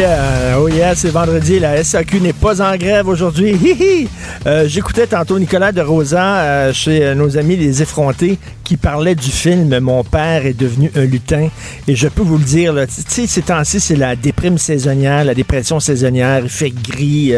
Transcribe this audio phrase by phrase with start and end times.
[0.00, 1.58] Yeah, oh yeah, c'est vendredi.
[1.58, 4.08] La SAQ n'est pas en grève aujourd'hui.
[4.46, 9.14] Euh, J'écoutais tantôt Nicolas de Rosa euh, chez euh, nos amis les effrontés qui parlait
[9.16, 11.48] du film Mon père est devenu un lutin.
[11.86, 15.78] Et je peux vous le dire, là, ces temps-ci, c'est la déprime saisonnière, la dépression
[15.80, 16.40] saisonnière.
[16.44, 17.34] Il fait gris,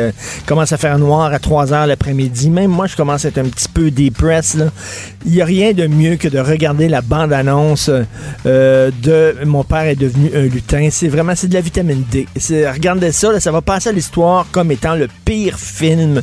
[0.47, 2.51] commence à faire noir à 3 heures l'après-midi.
[2.51, 4.59] Même moi, je commence à être un petit peu dépressé.
[4.59, 4.67] là.
[5.25, 7.91] Il n'y a rien de mieux que de regarder la bande-annonce
[8.45, 10.89] de Mon père est devenu un lutin.
[10.91, 12.27] C'est vraiment, c'est de la vitamine D.
[12.37, 16.23] C'est- Regardez ça, ça va passer à l'histoire comme étant le pire film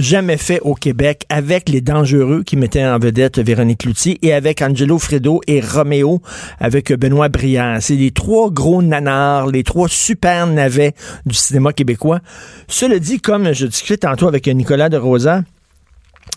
[0.00, 4.62] jamais fait au Québec avec les dangereux qui mettaient en vedette Véronique Cloutier et avec
[4.62, 6.22] Angelo Fredo et Roméo
[6.58, 7.78] avec Benoît Brière.
[7.80, 10.94] C'est les trois gros nanars, les trois super navets
[11.26, 12.20] du cinéma québécois.
[12.68, 15.42] Cela dit, comme je discutais tantôt avec Nicolas de Rosa,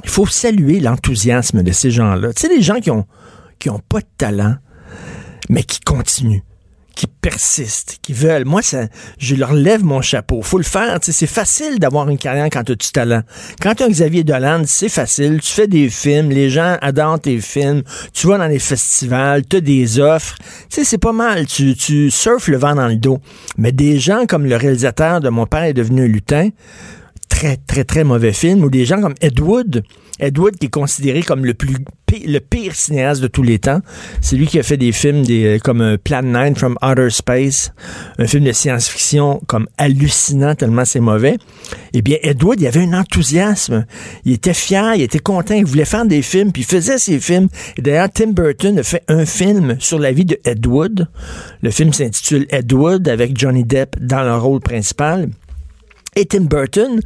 [0.03, 2.33] il faut saluer l'enthousiasme de ces gens-là.
[2.33, 3.05] Tu sais, les gens qui ont,
[3.59, 4.55] qui ont pas de talent,
[5.49, 6.41] mais qui continuent
[6.95, 8.45] qui persistent, qui veulent.
[8.45, 10.41] Moi, ça, je leur lève mon chapeau.
[10.41, 10.99] Faut le faire.
[11.01, 13.21] C'est facile d'avoir une carrière quand tu as du talent.
[13.61, 15.39] Quand tu as Xavier Dolan, c'est facile.
[15.41, 17.83] Tu fais des films, les gens adorent tes films.
[18.13, 20.37] Tu vas dans les festivals, tu as des offres.
[20.69, 21.45] C'est pas mal.
[21.45, 23.19] Tu, tu surfes le vent dans le dos.
[23.57, 26.49] Mais des gens comme le réalisateur de Mon père est devenu lutin,
[27.43, 29.83] très, très, très mauvais film, ou des gens comme Ed Wood.
[30.19, 31.75] Ed Wood qui est considéré comme le plus
[32.27, 33.79] le pire cinéaste de tous les temps.
[34.21, 35.23] C'est lui qui a fait des films
[35.63, 37.73] comme euh, Plan 9 from Outer Space,
[38.19, 41.37] un film de science-fiction comme hallucinant tellement c'est mauvais.
[41.93, 43.85] Eh bien, Ed Wood, il avait un enthousiasme.
[44.25, 47.19] Il était fier, il était content, il voulait faire des films, puis il faisait ses
[47.19, 47.47] films.
[47.77, 51.07] Et d'ailleurs, Tim Burton a fait un film sur la vie de Ed Wood.
[51.61, 55.29] Le film s'intitule Ed Wood avec Johnny Depp dans le rôle principal.
[56.15, 56.99] Et Tim Burton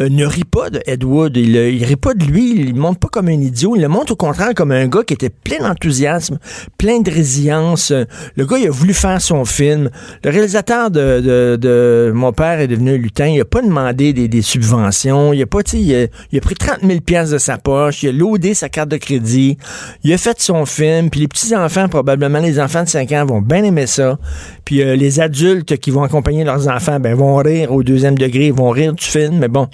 [0.00, 1.36] euh, ne rit pas de Ed Wood.
[1.36, 2.54] Il, euh, il rit pas de lui.
[2.54, 3.76] Il le montre pas comme un idiot.
[3.76, 6.38] Il le montre au contraire comme un gars qui était plein d'enthousiasme,
[6.78, 7.90] plein de résilience.
[7.90, 8.04] Euh,
[8.36, 9.90] Le gars, il a voulu faire son film.
[10.24, 13.26] Le réalisateur de, de, Mon père est devenu lutin.
[13.26, 15.34] Il a pas demandé des, subventions.
[15.34, 18.02] Il a pas, il a, il a pris 30 000 pièces de sa poche.
[18.02, 19.58] Il a loadé sa carte de crédit.
[20.02, 21.10] Il a fait son film.
[21.10, 24.18] Puis les petits-enfants, probablement les enfants de 5 ans, vont bien aimer ça.
[24.64, 28.70] Puis les adultes qui vont accompagner leurs enfants, ben, vont rire au deuxième degré, vont
[28.70, 29.38] rire du film.
[29.38, 29.68] Mais bon,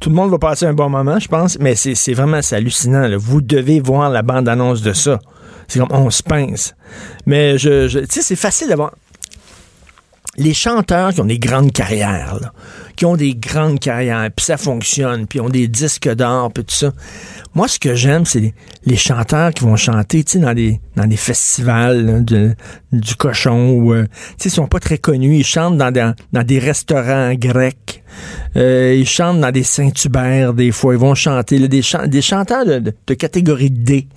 [0.00, 1.58] tout le monde va passer un bon moment, je pense.
[1.58, 3.08] Mais c'est vraiment hallucinant.
[3.18, 5.18] Vous devez voir la bande-annonce de ça.
[5.68, 6.74] C'est comme on se pince.
[7.26, 8.92] Mais je tu sais, c'est facile d'avoir
[10.38, 12.52] les chanteurs qui ont des grandes carrières, là,
[12.96, 16.74] qui ont des grandes carrières, puis ça fonctionne, puis ont des disques d'or, puis tout
[16.74, 16.92] ça.
[17.54, 18.54] Moi, ce que j'aime, c'est
[18.86, 22.54] les, chanteurs qui vont chanter, tu sais, dans des dans des festivals là,
[22.92, 26.10] du cochon, ou euh, tu sais, ils sont pas très connus, ils chantent dans des,
[26.32, 28.02] dans des restaurants grecs,
[28.56, 32.64] euh, ils chantent dans des Saint-Hubert, des fois, ils vont chanter, là, des, des chanteurs
[32.64, 34.08] de- de catégorie D.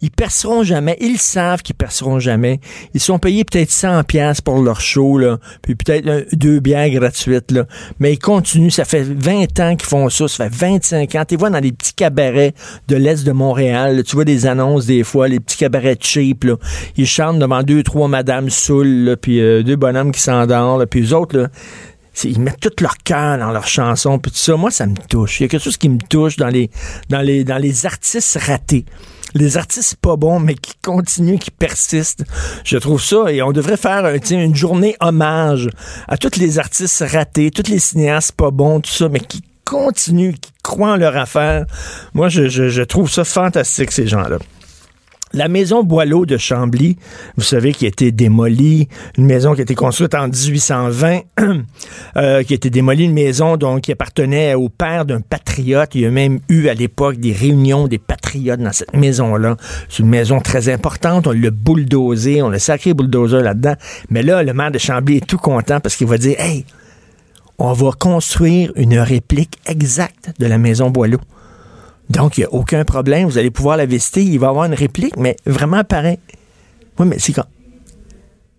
[0.00, 0.96] Ils perceront jamais.
[1.00, 2.60] Ils savent qu'ils perceront jamais.
[2.94, 7.50] Ils sont payés peut-être 100 pièces pour leur show, là, puis peut-être deux bières gratuites,
[7.50, 7.66] là.
[7.98, 8.70] Mais ils continuent.
[8.70, 10.28] Ça fait 20 ans qu'ils font ça.
[10.28, 11.24] Ça fait 25 ans.
[11.26, 12.54] Tu les vois dans les petits cabarets
[12.86, 13.96] de l'Est de Montréal.
[13.96, 14.02] là.
[14.02, 16.56] Tu vois des annonces des fois, les petits cabarets cheap, là.
[16.96, 20.86] Ils chantent devant deux, trois madames saoules, là, puis euh, deux bonhommes qui s'endorment.
[20.86, 21.48] Puis eux autres, là,
[22.24, 25.40] ils mettent tout leur cœur dans leurs chansons puis tout ça moi ça me touche
[25.40, 26.70] il y a quelque chose qui me touche dans les
[27.08, 28.84] dans les dans les artistes ratés
[29.34, 32.24] les artistes pas bons mais qui continuent qui persistent.
[32.64, 35.68] Je trouve ça et on devrait faire une journée hommage
[36.06, 40.34] à tous les artistes ratés tous les cinéastes pas bons tout ça mais qui continuent
[40.34, 41.66] qui croient en leur affaire.
[42.14, 44.38] Moi je, je, trouve ça fantastique ces gens là
[45.32, 46.96] la maison Boileau de Chambly,
[47.36, 51.20] vous savez, qui a été démolie, une maison qui a été construite en 1820,
[52.16, 55.94] euh, qui a été démolie, une maison donc qui appartenait au père d'un patriote.
[55.94, 59.56] Il y a même eu à l'époque des réunions des patriotes dans cette maison-là.
[59.88, 61.26] C'est une maison très importante.
[61.26, 63.74] On l'a bulldozé, on l'a sacré bulldozer là-dedans.
[64.10, 66.64] Mais là, le maire de Chambly est tout content parce qu'il va dire, hey,
[67.58, 71.18] on va construire une réplique exacte de la maison Boileau.
[72.10, 73.28] Donc, il n'y a aucun problème.
[73.28, 74.22] Vous allez pouvoir la visiter.
[74.22, 76.18] Il va y avoir une réplique, mais vraiment pareil.
[76.98, 77.46] Oui, mais c'est quand.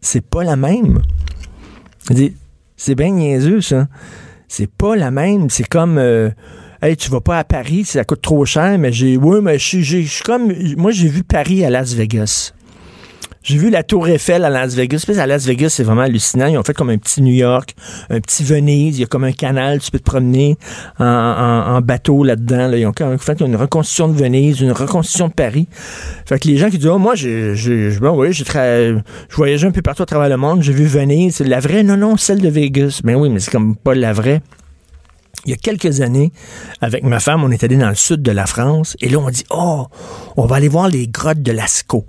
[0.01, 1.01] C'est pas la même.
[2.77, 3.87] C'est bien niaiseux, ça.
[4.47, 5.49] C'est pas la même.
[5.49, 5.97] C'est comme.
[5.97, 6.29] euh,
[6.81, 9.17] Hey, tu vas pas à Paris, ça coûte trop cher, mais j'ai.
[9.17, 10.53] Oui, mais je suis comme.
[10.77, 12.53] Moi, j'ai vu Paris à Las Vegas.
[13.41, 15.03] J'ai vu la Tour Eiffel à Las Vegas.
[15.07, 16.47] Puis à Las Vegas, c'est vraiment hallucinant.
[16.47, 17.73] Ils ont fait comme un petit New York,
[18.09, 18.97] un petit Venise.
[18.97, 20.57] Il y a comme un canal, tu peux te promener
[20.99, 22.67] en, en- en bateau là-dedans.
[22.67, 22.77] là.
[22.77, 25.67] Ils ont quand même fait une reconstitution de Venise, une reconstitution de Paris.
[26.25, 28.43] Fait que les gens qui disent, oh, moi, j'ai, j'ai, ben oui, je
[29.33, 30.61] voyageais un peu partout à travers le monde.
[30.61, 31.35] J'ai vu Venise.
[31.37, 31.83] C'est la vraie?
[31.83, 32.99] Non, non, celle de Vegas.
[33.05, 34.41] Ben oui, mais c'est comme pas la vraie.
[35.45, 36.33] Il y a quelques années,
[36.81, 39.29] avec ma femme, on est allé dans le sud de la France et là, on
[39.29, 39.87] dit, oh,
[40.35, 42.05] on va aller voir les grottes de Lascaux.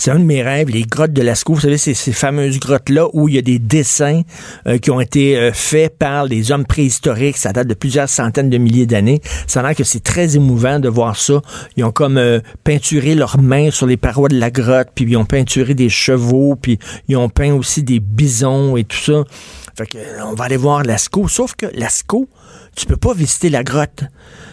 [0.00, 1.52] C'est un de mes rêves, les grottes de Lascaux.
[1.52, 4.22] Vous savez, c'est ces fameuses grottes-là où il y a des dessins
[4.66, 7.36] euh, qui ont été euh, faits par des hommes préhistoriques.
[7.36, 9.20] Ça date de plusieurs centaines de milliers d'années.
[9.46, 11.42] Ça a l'air que c'est très émouvant de voir ça.
[11.76, 15.18] Ils ont comme euh, peinturé leurs mains sur les parois de la grotte, puis ils
[15.18, 19.24] ont peinturé des chevaux, puis ils ont peint aussi des bisons et tout ça.
[19.76, 21.28] Fait que, on va aller voir Lascaux.
[21.28, 22.26] Sauf que Lascaux,
[22.74, 24.04] tu peux pas visiter la grotte.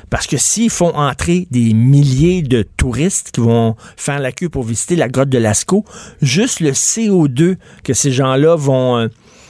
[0.09, 4.63] Parce que s'ils font entrer des milliers de touristes qui vont faire la queue pour
[4.63, 5.83] visiter la grotte de Lascaux,
[6.21, 9.07] juste le CO2 que ces gens-là vont, euh,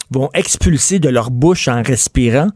[0.09, 2.47] vont expulser de leur bouche en respirant,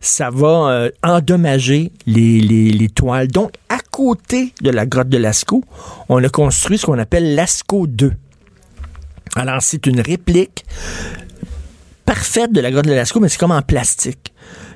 [0.00, 3.28] ça va euh, endommager les, les, les toiles.
[3.28, 5.64] Donc, à côté de la grotte de Lascaux,
[6.08, 8.12] on a construit ce qu'on appelle Lascaux 2.
[9.36, 10.64] Alors, c'est une réplique
[12.04, 14.31] parfaite de la grotte de Lascaux, mais c'est comme en plastique.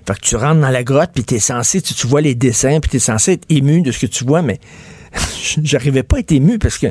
[0.07, 2.79] Fait que tu rentres dans la grotte, puis t'es censé, tu, tu vois les dessins,
[2.81, 4.61] puis t'es censé être ému de ce que tu vois, mais
[5.63, 6.89] j'arrivais pas à être ému parce que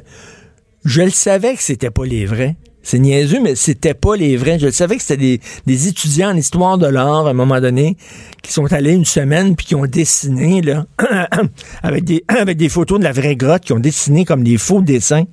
[0.84, 2.56] je le savais que c'était pas les vrais.
[2.84, 4.60] C'est niaiseux, mais c'était pas les vrais.
[4.60, 7.60] Je le savais que c'était des, des étudiants en histoire de l'art, à un moment
[7.60, 7.98] donné,
[8.44, 10.86] qui sont allés une semaine puis qui ont dessiné, là,
[11.84, 14.82] avec des, avec des photos de la vraie grotte, qui ont dessiné comme des faux
[14.82, 15.24] dessins.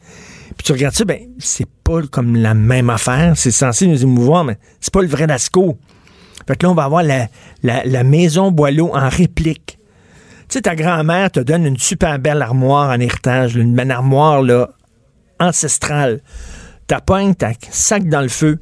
[0.57, 3.35] Puis tu regardes ça, ben, c'est pas comme la même affaire.
[3.37, 5.77] C'est censé nous émouvoir, mais c'est pas le vrai Lascaux.
[6.47, 7.29] Fait que là, on va avoir la,
[7.63, 9.79] la, maison Boileau en réplique.
[10.49, 14.43] Tu sais, ta grand-mère te donne une super belle armoire en héritage, une belle armoire
[14.43, 14.71] là,
[15.41, 16.21] ancestrale.
[16.87, 18.59] T'as pognes, t'as sac dans le feu,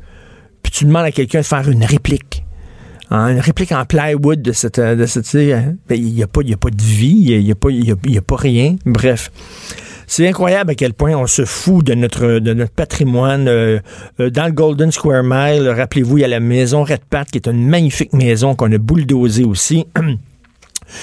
[0.62, 2.44] puis tu demandes à quelqu'un de faire une réplique.
[3.10, 4.78] Hein, une réplique en plywood de cette.
[4.78, 8.18] De tu sais, hein, ben, il n'y a, a pas de vie, il n'y a,
[8.18, 8.76] a pas rien.
[8.86, 9.32] Bref.
[10.12, 13.46] C'est incroyable à quel point on se fout de notre, de notre patrimoine.
[13.46, 13.78] Euh,
[14.18, 17.38] euh, dans le Golden Square Mile, rappelez-vous, il y a la maison Red Pat, qui
[17.38, 19.86] est une magnifique maison qu'on a bulldozée aussi.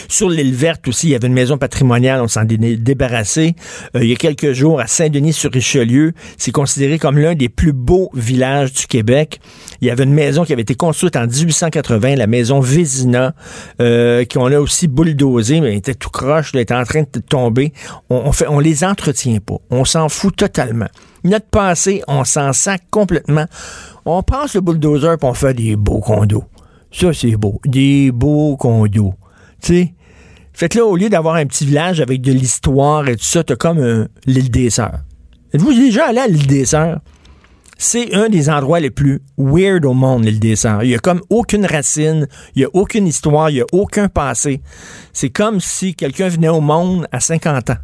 [0.08, 3.56] Sur l'île verte aussi, il y avait une maison patrimoniale, on s'en est dé- débarrassé.
[3.96, 8.10] Euh, il y a quelques jours, à Saint-Denis-sur-Richelieu, c'est considéré comme l'un des plus beaux
[8.14, 9.40] villages du Québec.
[9.82, 13.34] Il y avait une maison qui avait été construite en 1880, la maison Vézina,
[13.82, 17.20] euh, qu'on a aussi bulldozée, mais elle était tout croche, elle était en train de
[17.20, 17.74] tomber.
[18.10, 19.58] On, les entretient pas.
[19.70, 20.88] On s'en fout totalement.
[21.24, 23.46] Notre passé, on s'en sac complètement.
[24.06, 26.46] On passe le bulldozer puis on fait des beaux condos.
[26.92, 27.60] Ça, c'est beau.
[27.66, 29.14] Des beaux condos.
[29.62, 29.94] Tu sais?
[30.54, 33.56] Fait là, au lieu d'avoir un petit village avec de l'histoire et tout ça, t'as
[33.56, 35.00] comme euh, l'île des Sœurs.
[35.54, 37.00] Êtes-vous déjà allé à l'île des Sœurs?
[37.80, 40.84] C'est un des endroits les plus weird au monde, l'île des Sœurs.
[40.84, 44.08] Il y a comme aucune racine, il y a aucune histoire, il y a aucun
[44.08, 44.62] passé.
[45.14, 47.78] C'est comme si quelqu'un venait au monde à 50 ans.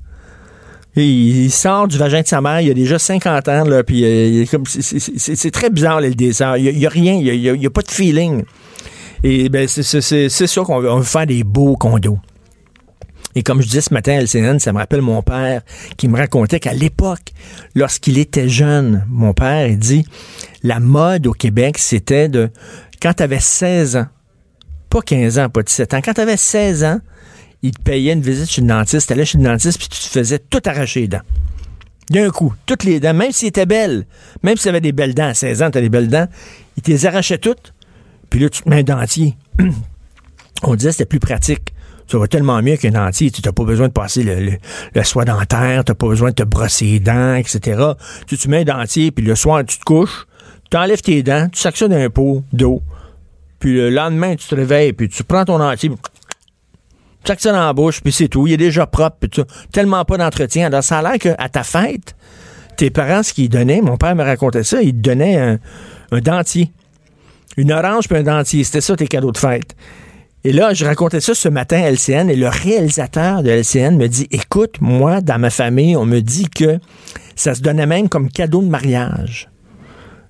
[0.95, 4.45] Il sort du vagin de sa mère, il a déjà 50 ans, là, puis euh,
[4.67, 6.57] c'est- très bizarre, l'île des Sœurs.
[6.57, 8.43] Il n'y a, rien, il n'y a pas de feeling.
[9.23, 12.19] Et ben, c'est- sûr qu'on veut, faire des beaux condos.
[13.35, 15.61] Et comme je disais ce matin à LCN, ça me rappelle mon père
[15.97, 17.31] qui me racontait qu'à l'époque,
[17.73, 20.05] lorsqu'il était jeune, mon père, il dit,
[20.61, 22.51] la mode au Québec, c'était de,
[23.01, 24.05] quand tu avais 16 ans,
[24.89, 26.99] pas 15 ans, pas 17 ans, quand tu avais 16 ans,
[27.63, 29.99] il te payait une visite chez le dentiste, tu allais chez le dentiste, puis tu
[29.99, 31.21] te faisais tout arracher les dents.
[32.11, 34.05] D'un coup, toutes les dents, même s'ils étaient belles,
[34.43, 36.27] même si tu avais des belles dents, à 16 ans, tu as des belles dents,
[36.77, 37.72] il te les arrachait toutes,
[38.33, 39.37] puis là, tu te mets un dentier.
[40.63, 41.71] On disait que c'était plus pratique.
[42.07, 43.29] Ça va tellement mieux qu'un dentier.
[43.29, 44.51] Tu n'as pas besoin de passer le, le,
[44.95, 47.79] le dentaire, tu n'as pas besoin de te brosser les dents, etc.
[48.25, 50.25] Tu, tu mets un dentier, puis le soir, tu te couches,
[50.71, 52.81] tu enlèves tes dents, tu dans un pot d'eau,
[53.59, 55.99] puis le lendemain, tu te réveilles, puis tu prends ton dentier, puis
[57.37, 58.47] tu dans la bouche, puis c'est tout.
[58.47, 60.65] Il est déjà propre, puis tu tellement pas d'entretien.
[60.65, 62.15] Alors, ça a l'air qu'à ta fête,
[62.77, 65.59] tes parents, ce qu'ils donnaient, mon père me racontait ça, ils te donnaient
[66.11, 66.71] un dentier.
[67.57, 68.63] Une orange puis un dentier.
[68.63, 69.75] C'était ça tes cadeaux de fête.
[70.45, 74.07] Et là, je racontais ça ce matin à LCN et le réalisateur de LCN me
[74.07, 76.79] dit Écoute, moi, dans ma famille, on me dit que
[77.35, 79.49] ça se donnait même comme cadeau de mariage.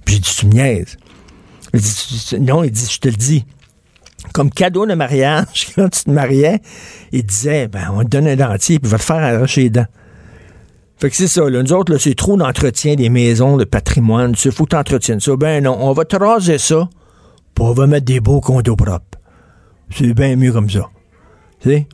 [0.06, 0.86] Puis j'ai dit Tu me.
[1.74, 3.46] Il dit, non, il dit Je te le dis.
[4.34, 6.62] Comme cadeau de mariage, quand tu te mariais,
[7.12, 9.88] il disait Ben, on te donne un dentier puis va te faire arracher les dents.
[11.00, 11.64] Fait que c'est ça, là.
[11.64, 14.36] Nous autres, c'est trop d'entretien des maisons, de patrimoine.
[14.46, 15.36] Il faut que tu entretiennes ça.
[15.36, 16.88] Ben non, on va te raser ça,
[17.54, 19.20] puis on mettre des beaux condos propres.
[19.90, 20.90] C'est bien mieux comme ça.
[21.60, 21.88] Tu sais?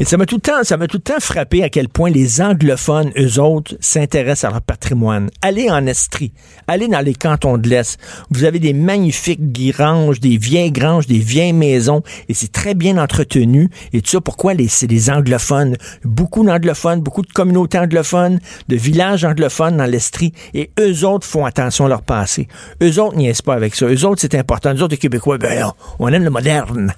[0.00, 2.08] Et ça m'a tout le temps, ça m'a tout le temps frappé à quel point
[2.08, 5.28] les anglophones, eux autres, s'intéressent à leur patrimoine.
[5.42, 6.32] Allez en Estrie,
[6.68, 7.98] allez dans les cantons de l'Est.
[8.30, 12.96] Vous avez des magnifiques granges, des vieilles granges, des vieilles maisons, et c'est très bien
[12.96, 13.70] entretenu.
[13.92, 15.76] Et tout ça, pourquoi les, c'est les anglophones?
[16.04, 18.38] Beaucoup d'anglophones, beaucoup de communautés anglophones,
[18.68, 22.46] de villages anglophones dans l'Estrie, et eux autres font attention à leur passé.
[22.84, 23.86] Eux autres niaisent pas avec ça.
[23.86, 24.72] Eux autres, c'est important.
[24.72, 26.94] Eux autres, les Québécois, ben, on aime le moderne.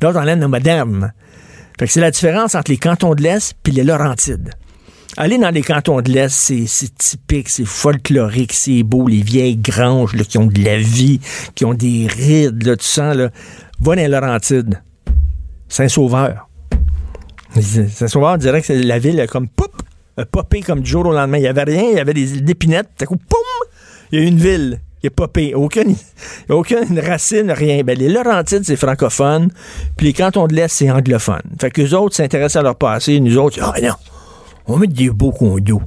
[0.00, 1.12] D'autres, on aime le moderne.
[1.86, 4.50] C'est la différence entre les cantons de l'Est puis les Laurentides.
[5.16, 10.14] Aller dans les cantons de l'Est, c'est, typique, c'est folklorique, c'est beau, les vieilles granges
[10.14, 11.20] là, qui ont de la vie,
[11.54, 13.30] qui ont des rides, là, tu sens, là.
[13.80, 14.80] Va dans les Laurentides.
[15.68, 16.48] Saint-Sauveur.
[17.60, 19.72] Saint-Sauveur, on dirait que la ville comme poup,
[20.24, 21.38] popé comme du jour au lendemain.
[21.38, 23.70] Il n'y avait rien, il y avait des épinettes, tout coup, poum,
[24.12, 24.80] il y a une ville.
[25.02, 25.54] Il a pas payé.
[25.54, 25.94] Aucune,
[26.48, 27.82] aucune racine, rien.
[27.82, 29.50] Ben, les Laurentides, c'est francophone.
[29.96, 31.42] Puis les cantons de l'Est, c'est anglophone.
[31.60, 33.20] Fait que les autres s'intéressent à leur passé.
[33.20, 33.94] Nous autres, ah non,
[34.66, 35.82] on met des beaux condos.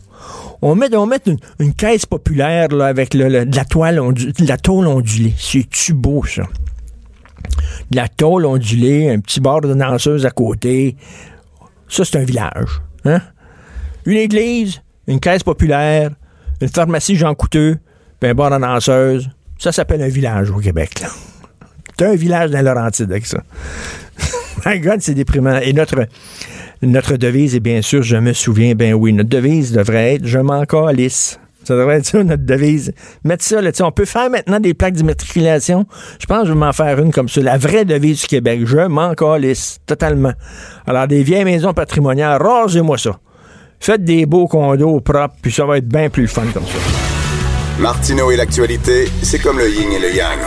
[0.61, 1.21] On met, on met
[1.59, 5.33] une, caisse populaire là, avec de la toile de la tôle ondulée.
[5.37, 6.43] C'est-tu beau, ça?
[7.89, 10.95] De la tôle ondulée, un petit bord de danseuse à côté.
[11.89, 12.81] Ça, c'est un village.
[13.05, 13.21] Hein?
[14.05, 16.11] Une église, une caisse populaire,
[16.61, 17.79] une pharmacie Jean Couteux,
[18.21, 19.29] puis un danseuse.
[19.57, 21.03] Ça s'appelle un village au Québec.
[21.97, 23.43] T'as un village dans Laurentide avec ça.
[24.65, 25.57] My God, c'est déprimant.
[25.57, 26.05] Et notre,
[26.81, 30.39] notre devise est bien sûr, je me souviens, ben oui, notre devise devrait être je
[30.39, 31.39] m'en calisse.
[31.63, 32.91] Ça devrait être ça, notre devise.
[33.23, 35.85] Mettre ça, là, on peut faire maintenant des plaques d'immatriculation.
[36.19, 37.41] Je pense que je vais m'en faire une comme ça.
[37.41, 38.61] La vraie devise du Québec.
[38.65, 39.79] Je m'en calisse.
[39.85, 40.33] Totalement.
[40.87, 43.19] Alors, des vieilles maisons patrimoniales, rasez-moi ça.
[43.79, 47.00] Faites des beaux condos propres, puis ça va être bien plus fun comme ça.
[47.81, 50.37] Martineau et l'actualité, c'est comme le yin et le yang.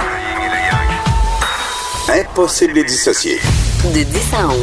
[2.09, 3.39] Impossible de les dissocier.
[3.93, 4.57] De 10 à 11.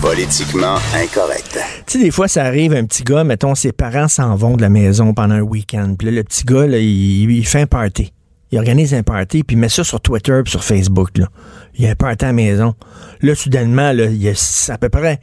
[0.00, 1.58] Politiquement incorrect.
[1.86, 4.62] Tu sais, des fois, ça arrive, un petit gars, mettons, ses parents s'en vont de
[4.62, 5.94] la maison pendant un week-end.
[5.98, 8.14] Puis là, le petit gars, là, il, fait un party.
[8.50, 11.10] Il organise un party, puis il met ça sur Twitter puis sur Facebook.
[11.18, 11.26] Là.
[11.74, 12.74] Il y a un party à la maison.
[13.20, 15.20] Là, soudainement, là, il y a à peu près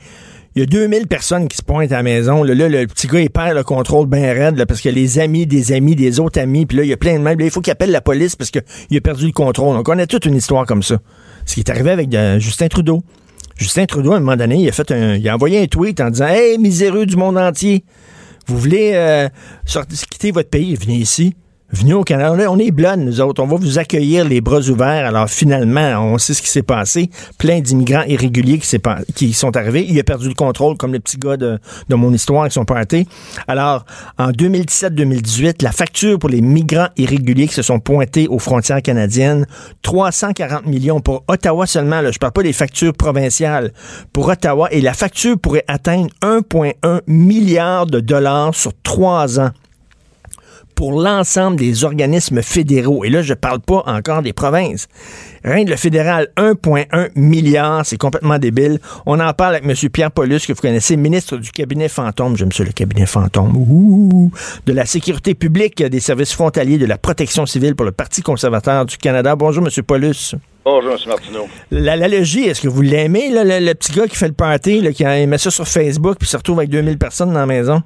[0.56, 2.44] il y a 2000 personnes qui se pointent à la maison.
[2.44, 5.46] Là, le petit gars, il perd le contrôle bien raide là, parce a les amis
[5.46, 6.66] des amis, des autres amis.
[6.66, 7.44] Puis là, il y a plein de meubles.
[7.44, 8.62] Il faut qu'il appelle la police parce qu'il
[8.98, 9.78] a perdu le contrôle.
[9.78, 10.98] On connaît toute une histoire comme ça.
[11.46, 13.02] Ce qui est arrivé avec euh, Justin Trudeau.
[13.56, 16.02] Justin Trudeau, à un moment donné, il a, fait un, il a envoyé un tweet
[16.02, 17.86] en disant «Hey, miséreux du monde entier,
[18.48, 19.30] vous voulez euh,
[19.66, 21.36] sortir, quitter votre pays, venez ici.»
[21.74, 22.52] Venez au Canada.
[22.52, 23.42] On est blondes, nous autres.
[23.42, 25.06] On va vous accueillir les bras ouverts.
[25.06, 27.10] Alors, finalement, on sait ce qui s'est passé.
[27.38, 28.78] Plein d'immigrants irréguliers qui,
[29.16, 29.86] qui, sont arrivés.
[29.88, 32.66] Il a perdu le contrôle, comme le petit gars de, de mon histoire qui sont
[32.66, 33.08] pointés.
[33.48, 33.86] Alors,
[34.18, 39.46] en 2017-2018, la facture pour les migrants irréguliers qui se sont pointés aux frontières canadiennes,
[39.82, 42.02] 340 millions pour Ottawa seulement.
[42.02, 43.72] Là, je parle pas des factures provinciales.
[44.12, 49.52] Pour Ottawa, et la facture pourrait atteindre 1,1 milliard de dollars sur trois ans
[50.82, 53.06] pour l'ensemble des organismes fédéraux.
[53.06, 54.88] Et là, je ne parle pas encore des provinces.
[55.44, 58.80] Rien de le fédéral, 1,1 milliard, c'est complètement débile.
[59.06, 59.90] On en parle avec M.
[59.92, 63.54] Pierre Paulus, que vous connaissez, ministre du cabinet fantôme, j'aime ça le cabinet fantôme,
[64.66, 68.84] de la sécurité publique, des services frontaliers, de la protection civile pour le Parti conservateur
[68.88, 69.36] du Canada.
[69.36, 69.84] Bonjour, M.
[69.84, 70.34] Paulus.
[70.66, 70.98] Bonjour, M.
[71.08, 71.48] Martineau.
[71.70, 75.52] La, est-ce que vous l'aimez, le, petit gars qui fait le party, qui met ça
[75.52, 77.84] sur Facebook, puis se retrouve avec 2000 personnes dans la maison?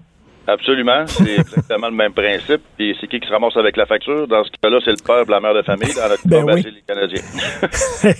[0.48, 1.06] Absolument.
[1.08, 2.62] C'est exactement le même principe.
[2.80, 4.28] Et c'est qui qui se ramasse avec la facture?
[4.28, 5.94] Dans ce cas-là, c'est le père la mère de famille.
[5.94, 7.22] Dans notre ben cas, c'est les Canadiens.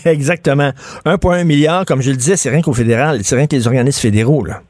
[0.12, 0.72] exactement.
[1.06, 3.20] 1,1 milliard, comme je le disais, c'est rien qu'au fédéral.
[3.24, 4.62] C'est rien que les organismes fédéraux, là.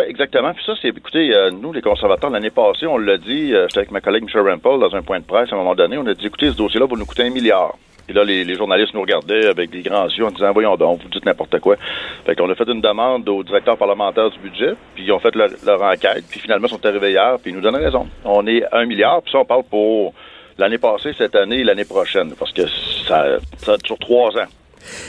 [0.00, 0.54] Oui, exactement.
[0.54, 3.80] Puis ça, c'est, écoutez, euh, nous, les conservateurs, l'année passée, on l'a dit, euh, j'étais
[3.80, 6.06] avec ma collègue Michel Rampol dans un point de presse à un moment donné, on
[6.06, 7.74] a dit, écoutez, ce dossier-là va nous coûter un milliard.
[8.08, 11.08] Et là, les, journalistes nous regardaient avec des grands yeux en disant Voyons donc, vous
[11.10, 11.76] dites n'importe quoi.
[12.24, 15.32] Fait qu'on a fait une demande au directeur parlementaire du budget, puis ils ont fait
[15.36, 18.08] leur, enquête, puis finalement, ils sont arrivés hier, puis ils nous donnent raison.
[18.24, 20.14] On est un milliard, puis ça, on parle pour
[20.58, 22.66] l'année passée, cette année et l'année prochaine, parce que
[23.06, 24.48] ça, ça sur trois ans.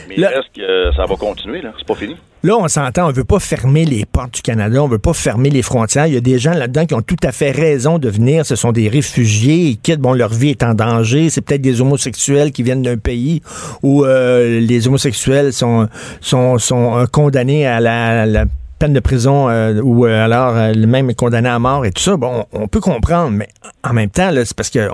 [0.07, 1.73] Mais est-ce que ça va continuer, là?
[1.77, 2.15] C'est pas fini.
[2.43, 5.51] Là, on s'entend, on veut pas fermer les portes du Canada, on veut pas fermer
[5.51, 6.07] les frontières.
[6.07, 8.47] Il y a des gens là-dedans qui ont tout à fait raison de venir.
[8.47, 11.29] Ce sont des réfugiés, ils quittent, bon, leur vie est en danger.
[11.29, 13.43] C'est peut-être des homosexuels qui viennent d'un pays
[13.83, 15.87] où euh, les homosexuels sont,
[16.19, 18.45] sont, sont euh, condamnés à la,
[18.79, 22.17] peine de prison euh, ou alors même condamnés à mort et tout ça.
[22.17, 23.49] Bon, on, peut comprendre, mais
[23.83, 24.89] en même temps, c'est parce qu'il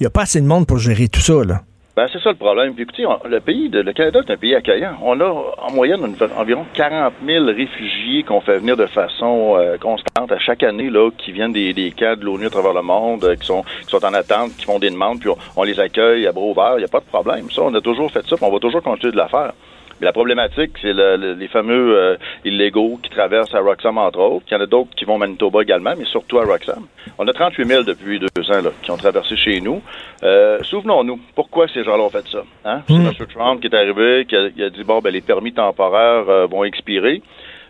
[0.00, 1.62] n'y a pas assez de monde pour gérer tout ça, là.
[1.96, 2.74] Ben, c'est ça le problème.
[2.74, 4.96] Puis écoutez, le pays, de, le Canada est un pays accueillant.
[5.00, 10.32] On a en moyenne environ 40 000 réfugiés qu'on fait venir de façon euh, constante
[10.32, 13.22] à chaque année, là, qui viennent des, des cas de l'ONU à travers le monde,
[13.22, 16.26] euh, qui, sont, qui sont en attente, qui font des demandes, puis on, les accueille
[16.26, 16.74] à bras ouverts.
[16.74, 17.48] Il n'y a pas de problème.
[17.52, 19.52] Ça, on a toujours fait ça, puis on va toujours continuer de la faire.
[20.00, 24.18] Mais la problématique, c'est le, le, les fameux euh, illégaux qui traversent à Roxham, entre
[24.18, 24.44] autres.
[24.50, 26.86] Il y en a d'autres qui vont à Manitoba également, mais surtout à Roxham.
[27.18, 29.80] On a 38 000 depuis deux ans là, qui ont traversé chez nous.
[30.22, 32.42] Euh, Souvenons-nous, pourquoi ces gens-là ont fait ça?
[32.64, 32.82] Hein?
[32.88, 33.06] C'est Mm.
[33.06, 33.26] M.
[33.32, 36.46] Trump qui est arrivé, qui a, qui a dit, bon, ben, les permis temporaires euh,
[36.46, 37.22] vont expirer.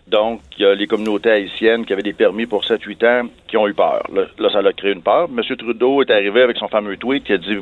[0.06, 3.56] Donc, il y a les communautés haïtiennes qui avaient des permis pour 7-8 ans qui
[3.56, 4.02] ont eu peur.
[4.14, 5.28] Là, là, ça a créé une peur.
[5.34, 5.56] M.
[5.56, 7.56] Trudeau est arrivé avec son fameux tweet qui a dit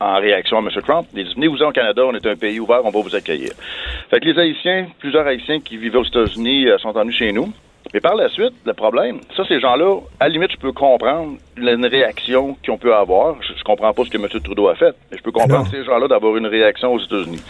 [0.00, 0.68] en réaction à M.
[0.82, 3.50] Trump, il dit, venez-vous au Canada, on est un pays ouvert, on va vous accueillir.
[4.08, 7.52] Fait que les Haïtiens, plusieurs Haïtiens qui vivaient aux États-Unis euh, sont venus chez nous.
[7.92, 11.34] Mais par la suite, le problème, ça, ces gens-là, à la limite, je peux comprendre
[11.56, 13.42] une réaction qu'on peut avoir.
[13.42, 14.28] Je, je comprends pas ce que M.
[14.42, 15.70] Trudeau a fait, mais je peux comprendre Non.
[15.70, 17.42] ces gens-là d'avoir une réaction aux États-Unis.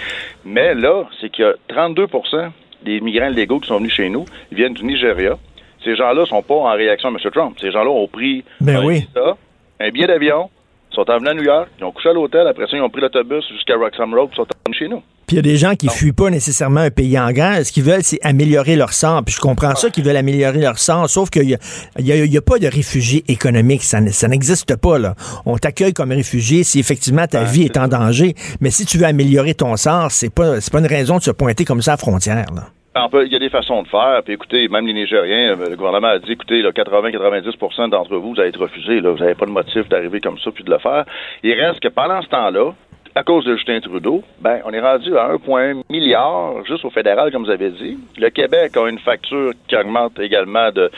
[0.44, 1.54] Mais là, c'est qu'il y a
[1.88, 2.50] 32%
[2.84, 5.36] des migrants légaux qui sont venus chez nous, ils viennent du Nigeria.
[5.84, 7.18] Ces gens-là sont pas en réaction à M.
[7.32, 7.56] Trump.
[7.60, 9.00] Ces gens-là ont pris Ben un oui.
[9.00, 9.36] visa,
[9.78, 10.48] un billet d'avion,
[10.94, 13.00] sont venus à New York, ils ont couché à l'hôtel, après ça, ils ont pris
[13.00, 15.02] l'autobus jusqu'à Roxham Road, puis sont venus chez nous.
[15.26, 17.64] Puis il y a des gens qui fuient pas nécessairement un pays en guerre.
[17.64, 19.22] Ce qu'ils veulent, c'est améliorer leur sort.
[19.24, 21.58] Puis je comprends ça qu'ils veulent améliorer leur sort, sauf qu'il y a,
[22.00, 23.84] y a- y a pas de réfugiés économiques.
[23.84, 25.14] Ça, ne- ça n'existe pas, là.
[25.46, 28.34] On t'accueille comme réfugié si effectivement ta vie est en danger.
[28.60, 31.64] Mais si tu veux améliorer ton sort, c'est pas, pas une raison de se pointer
[31.64, 32.64] comme ça à la frontière, là.
[33.10, 34.20] Peut- Il y a des façons de faire.
[34.24, 38.40] Puis écoutez, même les Nigériens, euh, le gouvernement a dit, écoutez, 80-90% d'entre vous, vous
[38.40, 39.00] allez être refusés.
[39.00, 39.10] Là.
[39.12, 41.04] Vous n'avez pas de motif d'arriver comme ça puis de le faire.
[41.42, 42.72] Il reste que pendant ce temps-là,
[43.14, 47.32] à cause de Justin Trudeau, ben, on est rendu à 1,1 milliard juste au fédéral,
[47.32, 47.98] comme vous avez dit.
[48.18, 50.90] Le Québec a une facture qui augmente également de,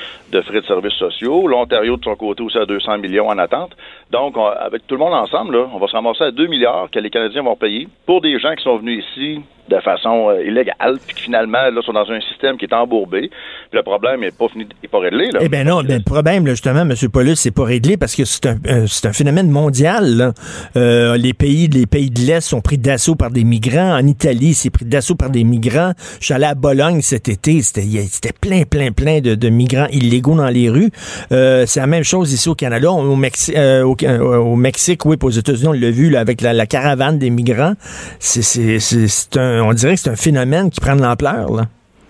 [0.42, 1.46] frais de services sociaux.
[1.48, 3.72] L'Ontario, de son côté, aussi à 200 millions en attente.
[4.10, 6.88] Donc, on- avec tout le monde ensemble, là, on va se ramasser à 2 milliards
[6.90, 10.44] que les Canadiens vont payer pour des gens qui sont venus ici de façon euh,
[10.44, 13.28] illégale, puis finalement là, sont dans un système qui est embourbé.
[13.70, 15.30] Puis le problème n'est pas fini, est pas réglé.
[15.30, 15.40] Là.
[15.42, 16.94] Eh bien non, ben, le problème, justement, M.
[17.12, 20.16] Paulus, c'est pas réglé parce que c'est un, euh, un phénomène mondial.
[20.16, 20.32] là.
[20.76, 23.96] Euh, les pays les pays de l'Est sont pris d'assaut par des migrants.
[23.96, 25.92] En Italie, c'est pris d'assaut par des migrants.
[26.20, 30.48] Je suis allé à Bologne cet été, c'était plein, plein, plein de, migrants illégaux dans
[30.48, 30.90] les rues.
[31.30, 32.90] C'est la même chose ici au Canada.
[32.90, 37.18] Au, Mexi- au, au Mexique, oui, aux États-Unis, on l'a vu là, avec la, caravane
[37.18, 37.74] des migrants.
[38.18, 41.52] C'est un, on dirait que c'est un phénomène qui prend de l'ampleur.
[41.52, 41.62] Là.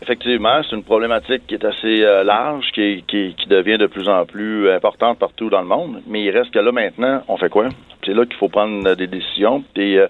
[0.03, 3.05] Effectivement, c'est une problématique qui est assez euh, large, qui,
[3.49, 6.03] devient de plus en plus importante partout dans le monde.
[6.09, 7.69] Mais il reste que là maintenant, on fait quoi?
[8.05, 9.63] C'est là qu'il faut prendre euh, des décisions.
[9.79, 10.09] Euh,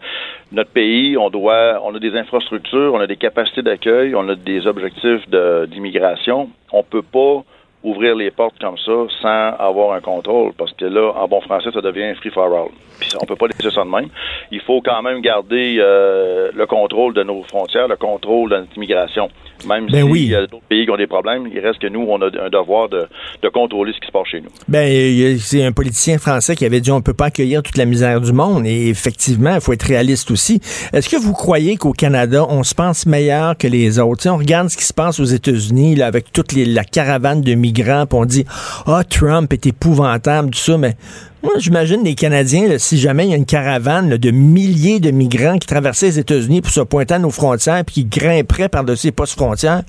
[0.51, 4.35] notre pays, on doit, on a des infrastructures, on a des capacités d'accueil, on a
[4.35, 6.49] des objectifs de- d'immigration.
[6.73, 7.45] On peut pas
[7.85, 11.71] ouvrir les portes comme ça sans avoir un contrôle, parce que là, en bon français,
[11.73, 12.69] ça devient free for all.
[13.01, 14.09] Puis on peut pas laisser ça de même.
[14.53, 18.77] Il faut quand même garder euh, le contrôle de nos frontières, le contrôle de notre
[18.77, 19.29] immigration.
[19.67, 20.21] Même Ben s'il oui.
[20.27, 22.49] y a d'autres pays qui ont des problèmes, il reste que nous, on a un
[22.51, 23.07] devoir de,
[23.43, 24.51] de contrôler ce qui se passe chez nous.
[24.69, 28.21] Ben, c'est un politicien français qui avait dit on peut pas accueillir toute la misère
[28.21, 30.61] du monde et effectivement, il faut être réaliste aussi.
[30.93, 34.19] Est-ce que vous croyez qu'au Canada, on se pense meilleur que les autres?
[34.19, 36.85] Tu sais, on regarde ce qui se passe aux États-Unis là, avec toute les- la
[36.85, 38.45] caravane de migrants, puis on dit
[38.87, 40.97] ah Trump est épouvantable, tout ça, mais
[41.43, 45.01] moi j'imagine les Canadiens, là, si jamais il y a une caravane là, de milliers
[45.01, 48.69] de migrants qui traversaient les États-Unis pour se pointer à nos frontières puis qui grimperaient
[48.69, 49.83] par-dessus les postes frontières,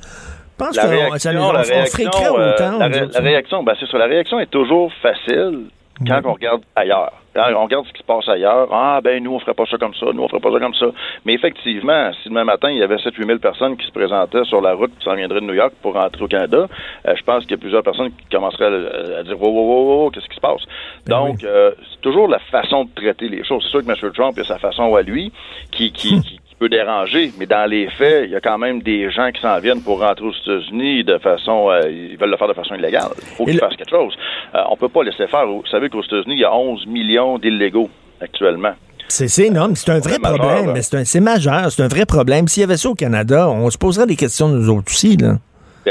[0.59, 2.77] je pense La réaction, on- on réaction, friquerait euh, autant.
[2.77, 3.23] la, nous ré- autres, la ça.
[3.23, 3.97] réaction, ben c'est ça.
[3.97, 5.61] La réaction est toujours facile
[6.07, 7.11] quand on regarde ailleurs.
[7.33, 8.67] Quand on regarde ce qui se passe ailleurs.
[8.71, 10.07] Ah, ben, nous, on ferait pas ça comme ça.
[10.13, 10.87] Nous, on ferait pas ça comme ça.
[11.25, 14.61] Mais effectivement, si demain matin, il y avait 7-8 000 personnes qui se présentaient sur
[14.61, 16.67] la route qui s'en viendraient de New York pour rentrer au Canada,
[17.07, 19.65] euh, je pense qu'il y a plusieurs personnes qui commenceraient à, à dire, wow, wow,
[19.65, 20.61] wow, wow, qu'est-ce qui se passe?
[21.07, 23.63] Ben Donc, euh, c'est toujours la façon de traiter les choses.
[23.63, 24.11] C'est sûr que M.
[24.13, 25.31] Trump a sa façon à lui
[25.71, 28.81] qui, qui, qui, qui peut déranger, mais dans les faits, il y a quand même
[28.81, 32.37] des gens qui s'en viennent pour rentrer aux États-Unis de façon, euh, ils veulent le
[32.37, 33.09] faire de façon illégale.
[33.17, 34.13] Il faut qu'ils fassent quelque chose.
[34.55, 35.45] Euh, on peut pas laisser faire.
[35.47, 37.89] Vous savez qu'aux États-Unis, il y a 11 millions d'illégaux
[38.21, 38.73] actuellement.
[39.09, 40.73] C'est énorme, c'est un vrai majeur, problème, là.
[40.73, 42.47] mais c'est un- c'est majeur, c'est un vrai problème.
[42.47, 45.17] S'il y avait ça au Canada, on se poserait des questions nous autres aussi.
[45.17, 45.37] Là.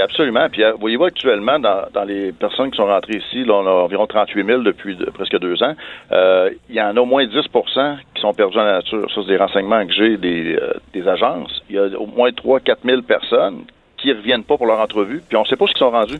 [0.00, 0.48] Absolument.
[0.50, 3.70] Puis, euh, voyez-vous, actuellement, dans, dans les personnes qui sont rentrées ici, là, on a
[3.70, 5.74] environ 38 000 depuis de- presque deux ans,
[6.12, 9.06] euh, il y en a au moins 10% qui sont perdus en nature.
[9.14, 11.62] Ça, c'est des renseignements que j'ai des, euh, des agences.
[11.68, 13.64] Il y a au moins 3 4 000 personnes
[13.98, 16.18] qui reviennent pas pour leur entrevue, puis on sait pas ce qu'ils sont rendus.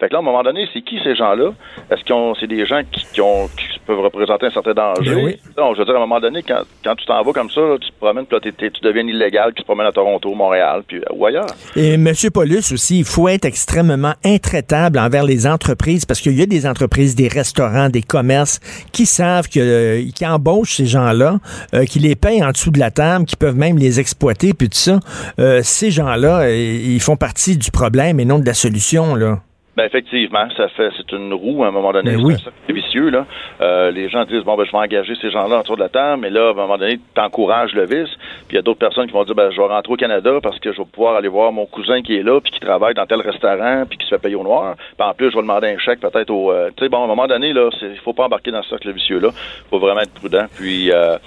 [0.00, 1.52] Fait que là, à un moment donné, c'est qui ces gens-là?
[1.90, 5.14] Est-ce qu'on c'est des gens qui, qui ont qui peuvent représenter un certain danger?
[5.14, 5.36] Ben oui.
[5.56, 7.60] Non, je veux dire, à un moment donné, quand, quand tu t'en vas comme ça,
[7.60, 10.82] là, tu te promènes, puis là, tu deviens illégal, qui se promène à Toronto, Montréal,
[10.86, 11.46] puis euh, ou ailleurs.
[11.74, 12.12] Et M.
[12.32, 16.66] Paulus aussi, il faut être extrêmement intraitable envers les entreprises parce qu'il y a des
[16.66, 18.60] entreprises, des restaurants, des commerces
[18.92, 21.38] qui savent que, euh, qui embauchent ces gens-là,
[21.74, 24.68] euh, qui les payent en dessous de la table, qui peuvent même les exploiter, puis
[24.68, 25.00] tout ça.
[25.38, 29.40] Euh, ces gens-là, euh, ils font partie du problème et non de la solution, là.
[29.78, 32.34] Ben effectivement, ça fait c'est une roue à un moment donné, Ben oui.
[32.66, 33.26] c'est vicieux là.
[33.60, 36.20] Euh, les gens disent bon ben je vais engager ces gens-là autour de la table,
[36.20, 38.10] mais là à un moment donné t'encourages le vice,
[38.48, 40.32] puis il y a d'autres personnes qui vont dire ben je vais rentrer au Canada
[40.42, 42.94] parce que je vais pouvoir aller voir mon cousin qui est là puis qui travaille
[42.94, 44.74] dans tel restaurant puis qui se fait payer au noir.
[44.98, 47.04] Puis en plus je vais demander un chèque peut-être au euh, tu sais bon à
[47.04, 49.28] un moment donné là, c'est faut pas embarquer dans ce cercle vicieux là,
[49.70, 51.18] faut vraiment être prudent puis euh,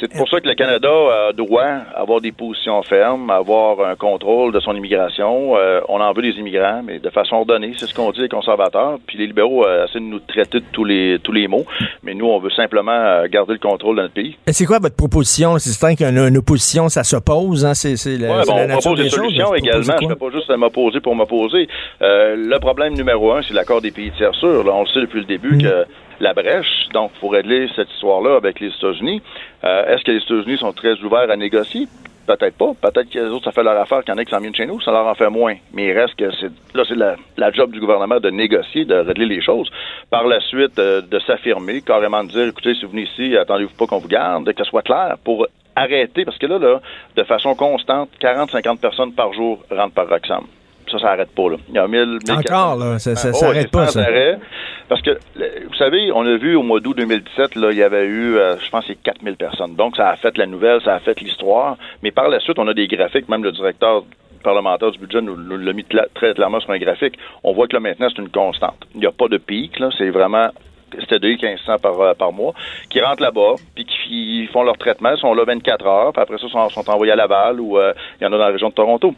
[0.00, 4.52] c'est pour ça que le Canada euh, doit avoir des positions fermes, avoir un contrôle
[4.52, 5.52] de son immigration.
[5.90, 8.98] On en veut des immigrants, mais de façon ordonnée, c'est ce qu'on dit les conservateurs.
[9.06, 11.66] Puis les libéraux euh, essaient de nous traiter de tous les tous les mots,
[12.02, 14.36] mais nous, on veut simplement euh, garder le contrôle de notre pays.
[14.46, 15.58] Et C'est quoi votre proposition?
[15.58, 17.74] C'est certain qu'il y a une, une opposition, ça s'oppose, hein?
[17.74, 19.18] C'est la, Ouais, bon, la on nature propose des choses.
[19.20, 19.82] solutions également.
[20.00, 21.68] Je ne fais pas juste m'opposer pour m'opposer.
[22.02, 24.64] Euh, le problème numéro un, c'est l'accord des pays tiers sûrs.
[24.64, 25.62] Là, on le sait depuis le début Mm.
[25.62, 25.84] que
[26.20, 29.22] la brèche, donc, pour régler cette histoire-là avec les États-Unis,
[29.64, 31.86] euh, est-ce que les États-Unis sont très ouverts à négocier?
[32.26, 32.72] Peut-être pas.
[32.80, 34.54] Peut-être que les autres, ça fait leur affaire, qu'il y en a qui s'en viennent
[34.54, 35.54] chez nous, ça leur en fait moins.
[35.72, 38.94] Mais il reste que c'est là, c'est la, la job du gouvernement de négocier, de
[38.94, 39.70] régler les choses.
[40.10, 43.74] Par la suite, euh, de s'affirmer, carrément de dire, écoutez, si vous venez ici, attendez-vous
[43.76, 46.80] pas qu'on vous garde, que ce soit clair pour arrêter, parce que là, là,
[47.16, 50.46] de façon constante, 40-50 personnes par jour rentrent par Roxham.
[50.90, 51.56] Ça, ça arrête pas, là.
[51.68, 52.38] Il y a 1000, 1400.
[52.40, 54.00] Encore, là, ça, ça Ah, s'arrête pas, ça.
[54.00, 54.38] arrêt.
[54.88, 58.06] Parce que, vous savez, on a vu au mois d'août 2017, là, il y avait
[58.06, 59.76] eu, euh, je pense, c'est 4000 personnes.
[59.76, 61.76] Donc, ça a fait la nouvelle, ça a fait l'histoire.
[62.02, 64.02] Mais par la suite, on a des graphiques, même le directeur
[64.42, 67.18] parlementaire du budget nous, l'a mis très clairement sur un graphique.
[67.44, 68.78] On voit que là, maintenant, c'est une constante.
[68.94, 69.90] Il n'y a pas de pic, là.
[69.96, 70.48] C'est vraiment
[70.98, 72.52] c'était 1500 par, euh, par mois,
[72.88, 76.48] qui rentrent là-bas, puis qui font leur traitement, sont là 24 heures, puis après ça,
[76.48, 78.74] sont, sont envoyés à Laval ou euh, il y en a dans la région de
[78.74, 79.14] Toronto.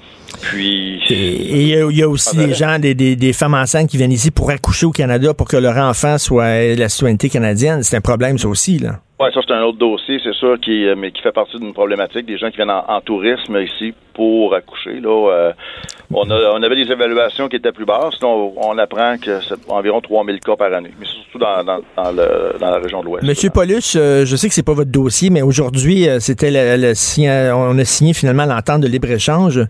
[0.51, 3.55] Puis, Et il y, a- il y a aussi des gens, des, des, des femmes
[3.55, 7.29] enceintes qui viennent ici pour accoucher au Canada pour que leur enfant soit la citoyenneté
[7.29, 7.83] canadienne.
[7.83, 9.01] C'est un problème, ça aussi, là.
[9.21, 11.73] Ouais, ça c'est un autre dossier, c'est sûr, qui, euh, mais qui fait partie d'une
[11.73, 14.99] problématique des gens qui viennent en, en tourisme ici pour accoucher.
[15.01, 15.53] Là, euh,
[16.15, 18.15] on, a, on avait des évaluations qui étaient plus basses.
[18.23, 22.13] On, on apprend que c'est environ 3000 cas par année, mais surtout dans, dans, dans,
[22.13, 23.25] le, dans la région de l'Ouest.
[23.25, 26.77] Monsieur Paulus, euh, je sais que c'est pas votre dossier, mais aujourd'hui, euh, c'était le,
[26.81, 29.61] le on a signé finalement l'entente de libre-échange.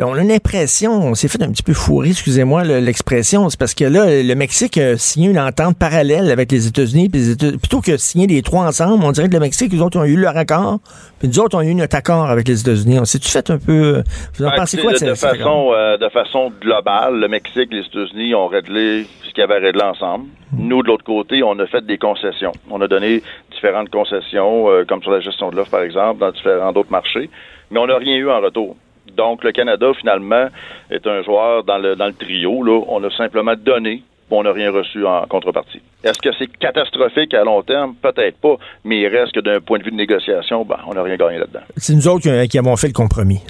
[0.00, 3.74] On a l'impression, on s'est fait un petit peu fourrer, excusez-moi le- l'expression, c'est parce
[3.74, 8.26] que là, le Mexique a signé une entente parallèle avec les États-Unis, plutôt que signer
[8.26, 10.78] les trois ensemble, on dirait que le Mexique, les autres ont eu leur accord,
[11.18, 12.98] puis nous autres, on a eu notre accord avec les États-Unis.
[13.00, 14.02] On s'est-tu fait un peu...
[14.38, 17.72] Vous en Ben, pensez quoi de, de, cette- façon, euh, de façon globale, le Mexique,
[17.72, 20.26] les États-Unis ont réglé ce qu'ils avaient réglé ensemble.
[20.56, 22.52] Nous, de l'autre côté, on a fait des concessions.
[22.70, 23.22] On a donné
[23.52, 27.30] différentes concessions, euh, comme sur la gestion de l'offre, par exemple, dans différents d'autres marchés,
[27.70, 28.76] mais on n'a rien eu en retour.
[29.16, 30.48] Donc, le Canada, finalement,
[30.90, 32.62] est un joueur dans le, dans le trio.
[32.62, 32.82] Là.
[32.88, 35.80] On a simplement donné, on n'a rien reçu en contrepartie.
[36.04, 37.94] Est-ce que c'est catastrophique à long terme?
[38.00, 41.02] Peut-être pas, mais il reste que d'un point de vue de négociation, ben, on n'a
[41.02, 41.60] rien gagné là-dedans.
[41.76, 43.40] C'est nous autres qui, qui avons fait le compromis.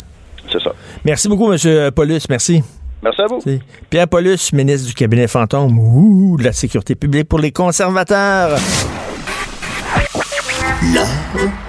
[0.51, 0.73] C'est ça.
[1.05, 2.21] Merci beaucoup, Monsieur Paulus.
[2.29, 2.63] Merci.
[3.03, 3.41] Merci à vous.
[3.91, 8.59] Pierre Paulus, ministre du cabinet fantôme ouh, de la sécurité publique pour les conservateurs.
[10.95, 11.07] L'art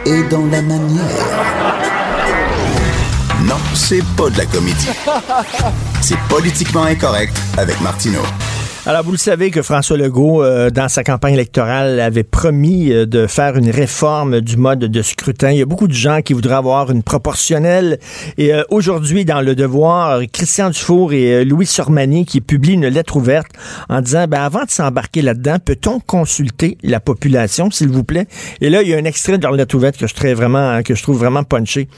[0.05, 1.03] est dans la manière.
[3.43, 4.89] Non, c'est pas de la comédie.
[6.01, 8.23] C'est politiquement incorrect avec Martineau.
[8.85, 13.05] Alors, vous le savez que François Legault, euh, dans sa campagne électorale, avait promis euh,
[13.05, 15.51] de faire une réforme du mode de scrutin.
[15.51, 17.99] Il y a beaucoup de gens qui voudraient avoir une proportionnelle.
[18.37, 23.17] Et euh, aujourd'hui, dans Le Devoir, Christian Dufour et Louis Sormani qui publient une lettre
[23.17, 23.51] ouverte
[23.89, 28.27] en disant, ben, avant de s'embarquer là-dedans, peut-on consulter la population, s'il vous plaît?
[28.61, 30.13] Et là, il y a un extrait de leur lettre ouverte que je,
[30.83, 31.89] que je trouve vraiment punché.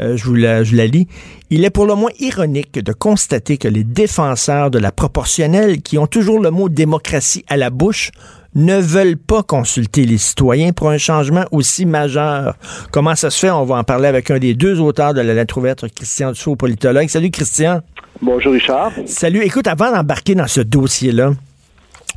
[0.00, 1.06] Euh, je, vous la, je la lis.
[1.50, 5.98] Il est pour le moins ironique de constater que les défenseurs de la proportionnelle, qui
[5.98, 8.10] ont toujours le mot démocratie à la bouche,
[8.54, 12.56] ne veulent pas consulter les citoyens pour un changement aussi majeur.
[12.90, 13.50] Comment ça se fait?
[13.50, 16.56] On va en parler avec un des deux auteurs de la lettre ouverte, Christian Dussault,
[16.56, 17.08] politologue.
[17.08, 17.80] Salut Christian.
[18.22, 18.92] Bonjour Richard.
[19.06, 19.42] Salut.
[19.42, 21.32] Écoute, avant d'embarquer dans ce dossier-là,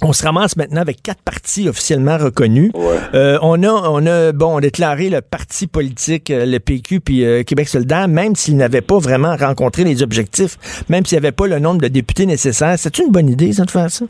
[0.03, 2.71] on se ramasse maintenant avec quatre partis officiellement reconnus.
[2.73, 2.97] Ouais.
[3.13, 7.43] Euh, on a, on a, bon, déclaré le parti politique, euh, le PQ puis euh,
[7.43, 10.57] Québec solidaire, même s'il n'avait pas vraiment rencontré les objectifs,
[10.89, 12.75] même s'il n'y avait pas le nombre de députés nécessaires.
[12.77, 14.05] C'est une bonne idée, ça, de faire ça?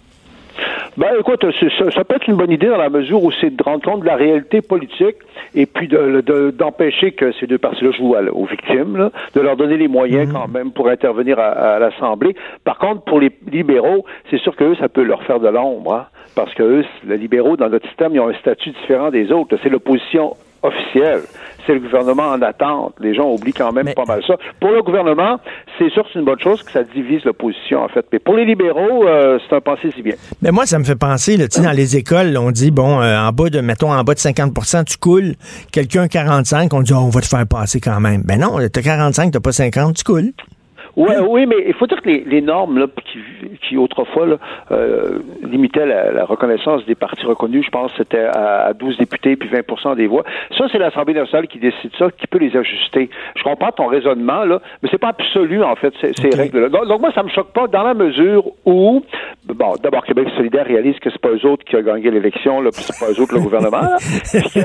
[0.96, 1.44] Ben écoute,
[1.80, 4.02] ça, ça peut être une bonne idée dans la mesure où c'est de rendre compte
[4.02, 5.16] de la réalité politique
[5.56, 9.42] et puis de- de- d'empêcher que ces deux partis-là jouent à- aux victimes, là, de
[9.42, 12.36] leur donner les moyens quand même pour intervenir à, à l'Assemblée.
[12.64, 15.94] Par contre, pour les libéraux, c'est sûr que eux, ça peut leur faire de l'ombre,
[15.96, 19.32] hein, parce que eux, les libéraux dans notre système, ils ont un statut différent des
[19.32, 19.58] autres.
[19.64, 21.22] C'est l'opposition officielle.
[21.66, 22.96] C'est le gouvernement en attente.
[23.00, 24.36] Les gens oublient quand même Mais- pas mal ça.
[24.60, 25.40] Pour le gouvernement,
[25.78, 28.06] c'est sûr que c'est une bonne chose que ça divise l'opposition, en fait.
[28.12, 30.16] Mais pour les libéraux, euh, c'est un pensée si bien.
[30.42, 33.02] Mais moi, ça me fait penser, là, tu sais, dans les écoles, on dit, bon,
[33.02, 35.36] euh, en bas de, mettons, en bas de 50% tu coules.
[35.72, 38.24] Quelqu'un 45, on dit, oh, on va te faire passer quand même.
[38.26, 40.32] Ben non, t'as 45, t'as pas 50, tu coules.
[40.96, 43.20] Ouais, oui, mais il faut dire que les, les normes là, qui,
[43.68, 44.38] qui autrefois là,
[44.72, 49.50] euh, limitaient la, la, reconnaissance des partis reconnus, je pense c'était à, 12 députés puis
[49.50, 50.24] 20 des voix.
[50.58, 53.10] Ça, c'est l'Assemblée nationale qui décide ça, qui peut les ajuster.
[53.36, 56.70] Je comprends ton raisonnement, là, mais c'est pas absolu, en fait, ces, ces règles-là.
[56.70, 59.02] Donc, donc, moi, ça me choque pas dans la mesure où,
[59.46, 62.70] bon, d'abord, Québec solidaire réalise que c'est pas eux autres qui ont gagné l'élection, là,
[62.72, 63.82] puis c'est pas eux autres le gouvernement.
[64.32, 64.62] puis,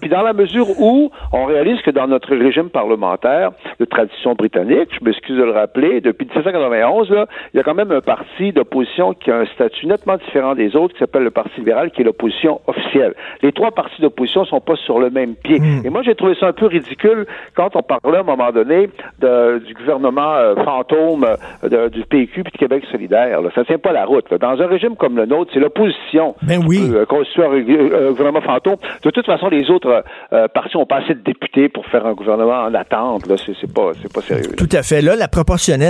[0.00, 4.90] puis dans la mesure où on réalise que dans notre régime parlementaire de tradition britannique,
[4.98, 8.52] je m'excuse de le rappeler, depuis 1791, là, il y a quand même un parti
[8.52, 12.02] d'opposition qui a un statut nettement différent des autres, qui s'appelle le Parti libéral, qui
[12.02, 13.14] est l'opposition officielle.
[13.42, 15.58] Les trois partis d'opposition sont pas sur le même pied.
[15.58, 15.82] Hmm.
[15.84, 18.88] Et moi, j'ai trouvé ça un peu ridicule quand on parlait à un moment donné
[19.20, 21.26] de, du gouvernement euh, fantôme
[21.64, 23.40] euh, du PQ puis de Québec solidaire.
[23.40, 23.50] Là.
[23.54, 24.32] Ça tient pas la route.
[24.34, 26.78] Dans un régime comme le nôtre, c'est l'opposition ben oui.
[26.78, 28.76] qui constitue un, gouvernement fantôme.
[29.02, 32.14] De toute façon, les autres euh, partis ont pas assez de députés pour faire un
[32.14, 33.26] gouvernement en attente.
[33.26, 34.54] Là, c'est, c'est pas, c'est pas sérieux.
[34.56, 35.00] Tout à fait.
[35.02, 35.28] Là, la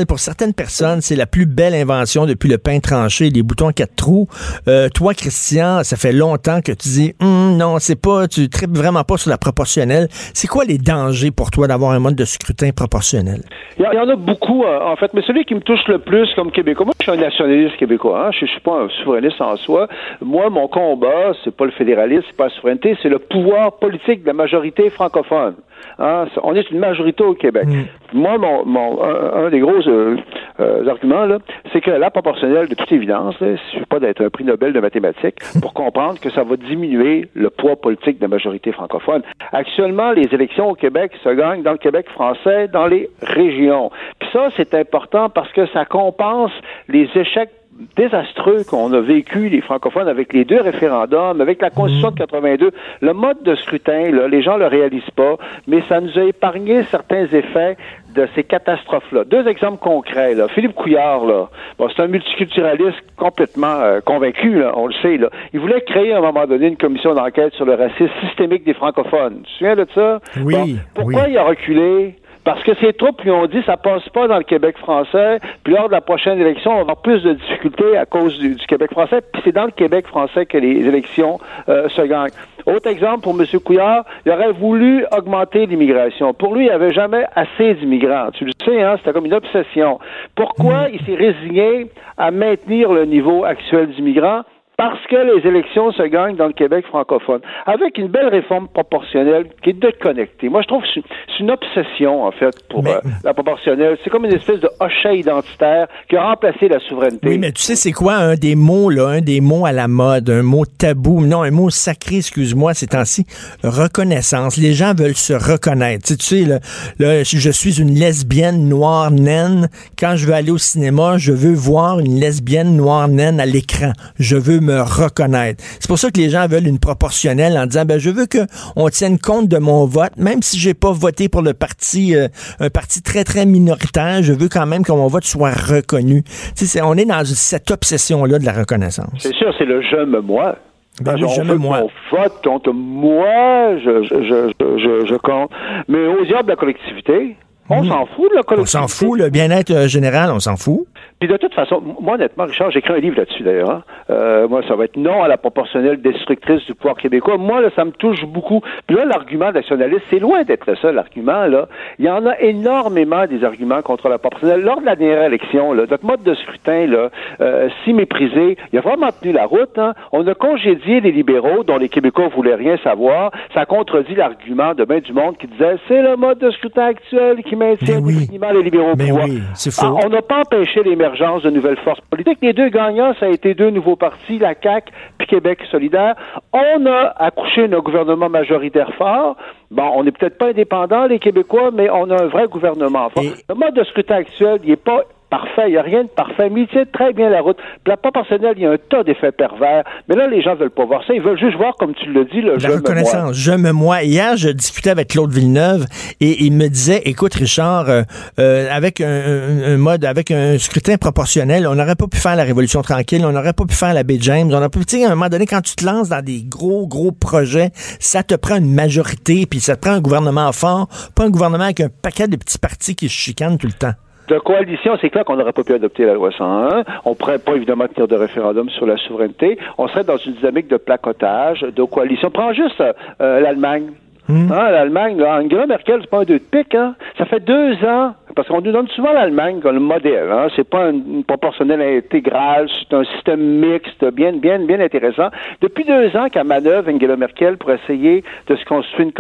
[0.09, 3.95] pour certaines personnes, c'est la plus belle invention depuis le pain tranché, les boutons quatre
[3.95, 4.27] trous.
[4.67, 8.77] Euh, toi, Christian, ça fait longtemps que tu dis, hum, non, c'est pas, tu tripes
[8.77, 10.09] vraiment pas sur la proportionnelle.
[10.35, 13.43] C'est quoi les dangers pour toi d'avoir un mode de scrutin proportionnel?
[13.79, 16.29] Il y, en a beaucoup, euh, en fait, mais celui qui me touche le plus
[16.35, 19.41] comme Québécois, moi, je suis un nationaliste québécois, hein, je, je suis pas un souverainiste
[19.41, 19.87] en soi.
[20.21, 24.23] Moi, mon combat, c'est pas le fédéralisme, c'est pas la souveraineté, c'est le pouvoir politique
[24.23, 25.55] de la majorité francophone.
[25.99, 27.67] Hein, on est une majorité au Québec.
[27.67, 27.85] Mm.
[28.13, 30.17] Moi, mon, mon un, des gros euh,
[30.61, 31.39] euh, arguments, là,
[31.73, 34.73] c'est que la proportionnelle, de toute évidence, il ne suffit pas d'être un prix Nobel
[34.73, 39.23] de mathématiques pour comprendre que ça va diminuer le poids politique de la majorité francophone.
[39.53, 43.91] Actuellement, les élections au Québec se gagnent dans le Québec français, dans les régions.
[44.19, 46.53] Puis ça, c'est important parce que ça compense
[46.89, 47.51] les échecs
[47.97, 52.67] désastreux qu'on a vécu, les francophones, avec les deux référendums, avec la Constitution de 82.
[52.67, 52.73] Mhm.
[53.01, 56.83] Le mode de scrutin, là, les gens le réalisent pas, mais ça nous a épargné
[56.85, 57.77] certains effets
[58.15, 59.25] de ces catastrophes-là.
[59.25, 60.35] Deux exemples concrets.
[60.35, 60.49] Là.
[60.49, 65.17] Philippe Couillard, là, bon, c'est un multiculturaliste complètement euh, convaincu, là, on le sait.
[65.17, 65.31] Là.
[65.53, 68.75] Il voulait créer à un moment donné une commission d'enquête sur le racisme systémique des
[68.75, 69.43] francophones.
[69.43, 70.21] Tu te souviens de ça?
[70.45, 70.77] Oui.
[70.95, 72.17] pourquoi il a reculé?
[72.45, 75.75] Parce que ces troupes lui ont dit ça passe pas dans le Québec français, puis
[75.75, 78.91] lors de la prochaine élection, on va avoir plus de difficultés à cause du, Québec
[78.93, 82.31] français, puis c'est dans le Québec français que les élections euh, se gagnent.
[82.67, 83.47] Autre exemple pour M.
[83.65, 86.35] Couillard, il aurait voulu augmenter l'immigration.
[86.35, 88.31] Pour lui, il n'y avait jamais assez d'immigrants.
[88.33, 89.99] Tu le sais, hein, c'était comme une obsession.
[90.35, 94.43] Pourquoi il s'est résigné à maintenir le niveau actuel d'immigrants?
[94.81, 99.45] Parce que les élections se gagnent dans le Québec francophone, avec une belle réforme proportionnelle
[99.63, 100.49] qui est déconnectée.
[100.49, 103.99] Moi, je trouve que c'est une obsession, en fait, pour euh, la proportionnelle.
[104.03, 107.29] C'est comme une espèce de hochet identitaire qui a remplacé la souveraineté.
[107.29, 109.87] Oui, mais tu sais, c'est quoi un des mots, là, un des mots à la
[109.87, 113.27] mode, un mot tabou, non, un mot sacré, excuse-moi, ces temps-ci,
[113.63, 114.57] reconnaissance.
[114.57, 116.07] Les gens veulent se reconnaître.
[116.07, 116.59] Tu sais, là,
[116.99, 119.69] là, je suis une lesbienne noire naine.
[119.99, 123.93] Quand je veux aller au cinéma, je veux voir une lesbienne noire naine à l'écran.
[124.19, 125.63] Je veux me reconnaître.
[125.81, 128.47] C'est pour ça que les gens veulent une proportionnelle en disant ben je veux que
[128.77, 132.29] on tienne compte de mon vote, même si j'ai pas voté pour le parti euh,
[132.61, 136.23] un parti très très minoritaire, je veux quand même que mon vote soit reconnu.
[136.57, 139.11] Tu on est dans cette obsession là de la reconnaissance.
[139.19, 140.57] C'est sûr, c'est le je me moi.
[141.01, 141.83] Ben oui, je me moi.
[142.11, 145.51] vote contre moi, je, je, je, je, compte.
[145.89, 147.37] Mais aux yeux de la collectivité,
[147.71, 148.85] on s'en fout de la collectivité.
[148.85, 150.87] On s'en fout, le bien-être euh, général, on s'en fout.
[151.21, 153.71] Puis de toute façon, moi honnêtement, Richard, j'écris un livre là-dessus d'ailleurs.
[153.71, 153.83] Hein.
[154.09, 157.37] Euh, moi, ça va être non à la proportionnelle destructrice du pouvoir québécois.
[157.37, 158.63] Moi, là, ça me touche beaucoup.
[158.87, 161.47] Puis là, l'argument nationaliste, c'est loin d'être le seul argument.
[161.47, 164.63] Là, il y en a énormément des arguments contre la proportionnelle.
[164.63, 167.11] Lors de la dernière élection, là, notre mode de scrutin, là,
[167.43, 169.79] euh, si méprisé, il a vraiment tenu la route.
[169.79, 169.93] Hein.
[170.13, 173.31] On a congédié les libéraux, dont les Québécois voulaient rien savoir.
[173.53, 177.43] Ça contredit l'argument de Bain du Monde qui disait c'est le mode de scrutin actuel
[177.43, 178.27] qui maintient oui.
[178.31, 179.25] les libéraux au pouvoir.
[179.25, 179.87] Oui, c'est faux.
[179.87, 182.39] Ah, on n'a pas empêché les de nouvelles forces politiques.
[182.43, 186.15] Les deux gagnants, ça a été deux nouveaux partis, la CAQ puis Québec solidaire.
[186.53, 189.37] On a accouché d'un gouvernement majoritaire fort.
[189.71, 193.23] Bon, on n'est peut-être pas indépendant, les Québécois, mais on a un vrai gouvernement fort.
[193.49, 196.51] Le mode de scrutin actuel, il n'est pas parfait, il n'y a rien de parfait,
[196.51, 197.57] mais il tient très bien la route.
[197.57, 199.85] Puis la proportionnelle, il y a un tas d'effets pervers.
[200.09, 201.15] Mais là, les gens veulent pas voir ça.
[201.15, 203.37] Ils veulent juste voir, comme tu le dis, le la reconnaissance.
[203.37, 204.03] Je me moi.
[204.03, 205.87] Hier, je discutais avec Claude Villeneuve
[206.21, 208.03] et il me disait, écoute, Richard, euh,
[208.39, 212.83] euh, avec un, mode, avec un scrutin proportionnel, on n'aurait pas pu faire la Révolution
[212.83, 215.11] tranquille, on n'aurait pas pu faire la Baie James, on aurait pas pu, à un
[215.11, 218.75] moment donné, quand tu te lances dans des gros, gros projets, ça te prend une
[218.75, 222.37] majorité, puis ça te prend un gouvernement fort, pas un gouvernement avec un paquet de
[222.37, 223.95] petits partis qui se chicanent tout le temps
[224.29, 226.85] de coalition, c'est clair qu'on n'aurait pas pu adopter la loi 101.
[227.05, 229.59] On ne pourrait pas évidemment tenir de référendum sur la souveraineté.
[229.79, 232.31] On serait dans une dynamique de placotage, de coalition.
[232.31, 232.81] Prends juste
[233.21, 233.91] euh, l'Allemagne.
[234.29, 234.53] Hmm.
[234.53, 236.75] Hein, L'Allemagne, Angela Merkel, c'est pas un deux de pique.
[236.77, 236.95] Hein?
[237.19, 240.31] Ça fait deux ans parce qu'on nous donne souvent l'Allemagne comme le modèle.
[240.31, 240.49] Hein.
[240.57, 245.29] C'est pas une, proportionnelle intégrale, c'est un système mixte, bien, bien, bien intéressant.
[245.61, 249.11] Depuis deux ans qu'à manœuvre Angela Merkel pour essayer de se construire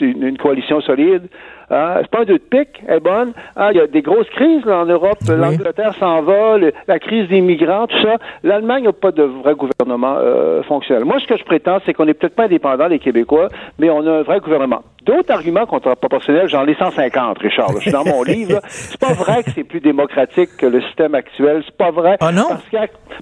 [0.00, 1.28] une, une coalition solide,
[1.72, 1.94] Hein?
[2.02, 3.32] C'est pas un deux de pique, elle est bonne.
[3.56, 3.70] Hein?
[3.72, 5.18] Il y a des grosses crises en Europe.
[5.26, 8.16] L'Angleterre s'en va, la crise des migrants, tout ça.
[8.42, 11.04] L'Allemagne n'a pas de vrai gouvernement euh, fonctionnel.
[11.04, 14.06] Moi, ce que je prétends, c'est qu'on n'est peut-être pas indépendant, les Québécois, mais on
[14.06, 14.82] a un vrai gouvernement.
[15.04, 17.72] D'autres arguments contre la proportionnelle, j'en ai 150, Richard.
[17.72, 18.60] Je suis dans mon livre.
[18.68, 21.62] C'est pas vrai que c'est plus démocratique que le système actuel.
[21.64, 22.16] C'est pas vrai.
[22.20, 22.46] Ah non?
[22.48, 22.62] Parce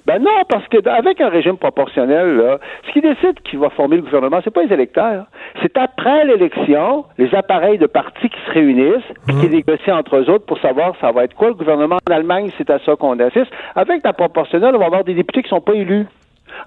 [0.05, 3.95] ben non, parce que avec un régime proportionnel, là, ce qui décide qui va former
[3.95, 5.25] le gouvernement, c'est pas les électeurs.
[5.61, 9.51] C'est après l'élection, les appareils de partis qui se réunissent et qui mmh.
[9.51, 12.69] négocient entre eux autres pour savoir ça va être quoi le gouvernement en Allemagne, c'est
[12.69, 13.51] à ça qu'on assiste.
[13.75, 16.05] Avec la proportionnelle, on va avoir des députés qui sont pas élus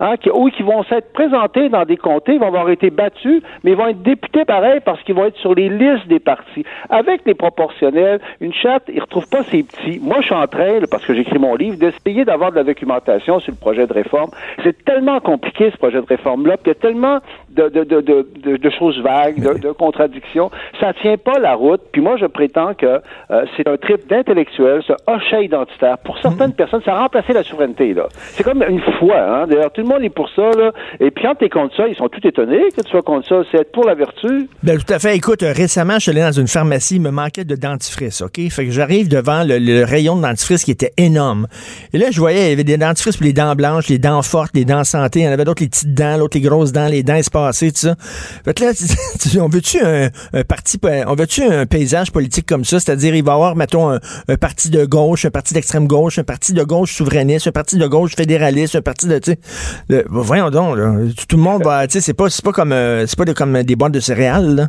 [0.00, 3.88] hein, qui, qui vont s'être présentés dans des comtés, vont avoir été battus, mais vont
[3.88, 6.64] être députés pareil parce qu'ils vont être sur les listes des partis.
[6.90, 10.00] Avec les proportionnels, une chatte, ils ne retrouvent pas ses petits.
[10.02, 13.40] Moi, je suis en train, parce que j'écris mon livre, d'essayer d'avoir de la documentation
[13.40, 14.30] sur le projet de réforme.
[14.62, 17.18] C'est tellement compliqué, ce projet de réforme-là, qu'il y a tellement
[17.54, 20.50] de, de, de, de, choses vagues, de, contradictions.
[20.80, 21.80] Ça tient pas la route.
[21.92, 25.98] Puis moi, je prétends que euh, c'est un trip d'intellectuel, ce hochet identitaire.
[25.98, 26.54] Pour certaines mm-hmm.
[26.54, 27.94] personnes, ça a remplacé la souveraineté.
[27.94, 28.08] là.
[28.32, 29.18] C'est comme une foi.
[29.18, 29.46] Hein?
[29.46, 30.50] D'ailleurs, tout le monde est pour ça.
[30.50, 30.72] Là.
[31.00, 33.28] Et puis quand tu es contre ça, ils sont tout étonnés que tu sois contre
[33.28, 33.42] ça.
[33.50, 34.48] C'est être pour la vertu.
[34.62, 35.16] Ben, tout à fait.
[35.16, 38.40] Écoute, euh, récemment, je suis allé dans une pharmacie, il me manquait de dentifrice, OK?
[38.50, 41.46] Fait que j'arrive devant le, rayon de dentifrice qui était énorme.
[41.92, 44.22] Et là, je voyais, il y avait des dentifrices pour les dents blanches, les dents
[44.22, 45.20] fortes, les dents santé.
[45.20, 47.43] Il y en avait d'autres, les petites dents, l'autre, les grosses dents, les dents espacées,
[47.52, 47.94] tout ça.
[48.44, 48.70] Fait que là,
[49.44, 50.08] on veut-tu un,
[50.44, 52.80] parti, on veut-tu un paysage politique comme ça?
[52.80, 56.24] C'est-à-dire, il va y avoir, mettons, un, parti de gauche, un parti d'extrême gauche, un
[56.24, 60.50] parti de gauche souverainiste, un parti de gauche fédéraliste, un parti de, tu sais, voyons
[60.50, 60.76] donc,
[61.28, 63.62] tout le monde va, tu sais, c'est pas, c'est pas comme, euh, c'est pas comme
[63.62, 64.64] des boîtes de céréales, là.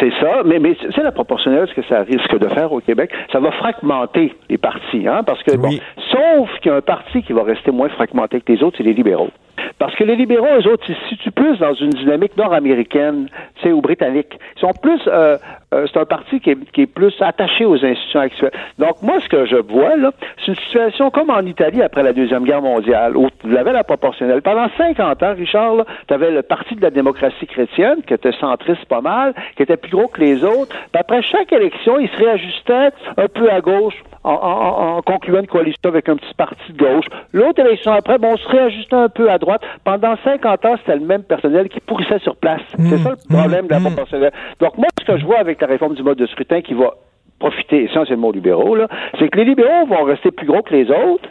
[0.00, 3.10] C'est ça, mais, mais c'est la proportionnelle, ce que ça risque de faire au Québec.
[3.32, 5.70] Ça va fragmenter les partis, hein, parce que, bon,
[6.10, 8.82] sauf qu'il y a un parti qui va rester moins fragmenté que les autres, c'est
[8.82, 9.30] les libéraux.
[9.78, 13.62] Parce que les libéraux, eux autres, ils se situent plus dans une dynamique nord-américaine, tu
[13.62, 14.38] sais, ou britannique.
[14.56, 15.36] Ils sont plus, euh,
[15.74, 18.52] euh, c'est un parti qui est, plus attaché aux institutions actuelles.
[18.78, 22.12] Donc, moi, ce que je vois, là, c'est une situation comme en Italie après la
[22.12, 24.42] Deuxième Guerre mondiale, où tu avais la proportionnelle.
[24.42, 28.84] Pendant 50 ans, Richard, tu avais le Parti de la démocratie chrétienne, qui était centriste
[28.86, 30.74] pas mal, qui était plus gros que les autres.
[30.92, 33.94] Puis après chaque élection, il se réajustait un peu à gauche,
[34.24, 37.06] en, concluant une coalition avec un petit parti de gauche.
[37.32, 39.51] L'autre élection après, bon, on se réajustait un peu à droite.
[39.84, 42.62] Pendant 50 ans, c'était le même personnel qui pourrissait sur place.
[42.70, 42.98] C'est mmh.
[42.98, 43.84] ça le problème de la mmh.
[43.84, 44.32] proportionnelle.
[44.60, 46.90] Donc moi, ce que je vois avec la réforme du mode de scrutin qui va
[47.38, 48.76] profiter essentiellement aux libéraux,
[49.18, 51.28] c'est que les libéraux vont rester plus gros que les autres.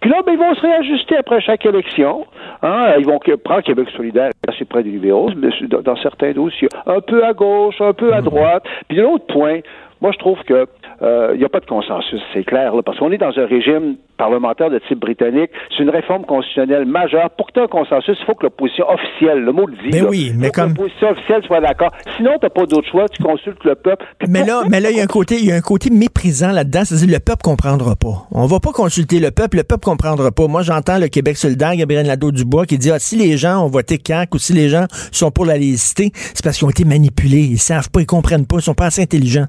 [0.00, 2.26] Puis là, ben, ils vont se réajuster après chaque élection.
[2.62, 2.94] Hein.
[2.98, 7.32] Ils vont prendre Québec solidaire assez près des libéraux, dans certains dossiers, un peu à
[7.32, 8.24] gauche, un peu à mmh.
[8.24, 8.62] droite.
[8.88, 9.58] Puis l'autre point,
[10.00, 10.66] moi, je trouve que
[11.00, 13.46] il euh, n'y a pas de consensus, c'est clair, là, parce qu'on est dans un
[13.46, 15.50] régime parlementaire de type britannique.
[15.70, 17.30] C'est une réforme constitutionnelle majeure.
[17.30, 19.90] Pour que tu aies un consensus, il faut que l'opposition officielle, le mot le dit,
[19.92, 20.70] mais oui, mais comme...
[20.70, 21.92] l'opposition officielle soit d'accord.
[22.16, 24.04] Sinon, tu n'as pas d'autre choix, tu consultes le peuple.
[24.28, 26.50] Mais là, mais là, il y a un côté, il y a un côté méprisant
[26.50, 28.26] là-dedans, c'est-à-dire le peuple comprendra pas.
[28.32, 30.48] On va pas consulter le peuple, le peuple comprendra pas.
[30.48, 34.00] Moi, j'entends le Québec solidaire, Gabriel Nadeau-Dubois, qui dit, ah, si les gens ont voté
[34.04, 37.42] CAQ ou si les gens sont pour la laïcité, c'est parce qu'ils ont été manipulés.
[37.42, 39.46] Ils savent pas, ils comprennent pas, ils sont pas assez intelligents.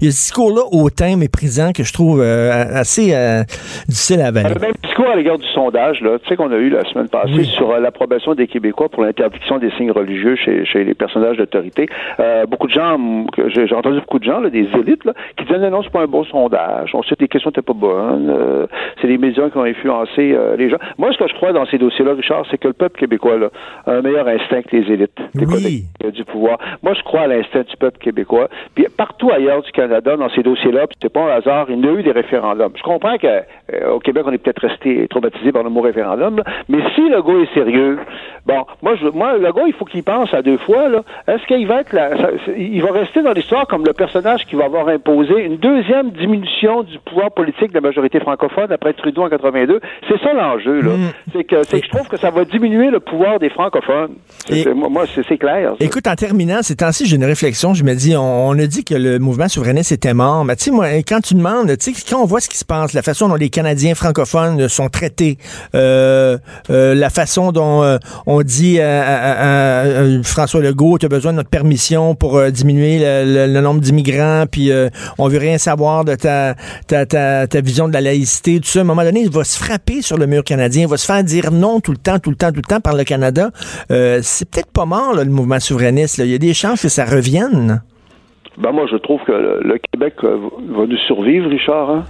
[0.00, 3.42] Il y a ce discours-là hautain, méprisant, que je trouve euh, assez euh,
[3.88, 4.54] difficile à avaler
[4.92, 7.70] discours à l'égard du sondage, là, tu sais qu'on a eu la semaine passée sur
[7.70, 11.88] euh, l'approbation des Québécois pour l'interdiction des signes religieux chez, chez les personnages d'autorité.
[12.20, 12.98] Euh, beaucoup de gens,
[13.48, 16.06] j'ai entendu beaucoup de gens, là, des élites, là, qui disaient non, c'est pas un
[16.06, 16.90] bon sondage.
[16.94, 18.28] On sait que les questions n'étaient pas bonnes.
[18.28, 18.66] Euh,
[19.00, 20.76] c'est les médias qui ont influencé les gens.
[20.98, 23.48] Moi, ce que je crois dans ces dossiers-là, Richard, c'est que le peuple québécois là,
[23.86, 25.84] a un meilleur instinct que les élites, oui.
[26.12, 26.58] du pouvoir.
[26.82, 28.48] Moi, je crois à l'instinct du peuple québécois.
[28.74, 31.92] Puis partout ailleurs du Canada, dans ces dossiers-là, c'est pas un hasard, il y a
[31.92, 32.72] eu des référendums.
[32.76, 36.42] Je comprends qu'au Québec, on est peut-être resté traumatisé par le mot référendum.
[36.68, 37.98] Mais si le gars est sérieux,
[38.46, 40.88] bon, moi, je, moi, le gars, il faut qu'il pense à deux fois.
[40.88, 41.02] Là.
[41.28, 42.10] Est-ce qu'il va être là,
[42.56, 46.82] il va rester dans l'histoire comme le personnage qui va avoir imposé une deuxième diminution
[46.82, 49.80] du pouvoir politique de la majorité francophone après Trudeau en 82.
[50.08, 50.80] C'est ça l'enjeu.
[50.80, 50.90] Là.
[50.90, 51.12] Mm.
[51.32, 54.14] C'est que, c'est que je trouve que ça va diminuer le pouvoir des francophones.
[54.74, 55.74] moi, c'est, clair.
[55.80, 57.74] Écoute, en terminant, ces temps-ci, j'ai une réflexion.
[57.74, 60.44] Je me dis, on, a dit que le mouvement souverainiste était mort.
[60.44, 62.92] Mais tu moi, quand tu demandes, tu sais, quand on voit ce qui se passe,
[62.92, 65.38] la façon dont les Canadiens francophones sont traités,
[65.74, 66.38] euh,
[66.70, 71.50] euh, la façon dont euh, on dit à, François Legault, tu as besoin de notre
[71.50, 74.70] permission pour diminuer le, nombre d'immigrants, puis
[75.18, 76.54] on veut rien savoir de ta,
[77.60, 78.80] vision de la laïcité, tout ça.
[78.80, 81.06] À un moment donné, il va se frapper sur le mur canadien, il va se
[81.06, 83.50] faire dire non tout le temps, tout le temps, tout le temps par le Canada.
[83.88, 86.18] c'est peut-être pas mort, le mouvement souverainiste.
[86.18, 87.82] Il y a des chances que ça revienne.
[88.58, 90.36] Ben moi, je trouve que le, Québec euh,
[90.68, 91.90] va nous survivre, Richard.
[91.90, 92.04] Hein?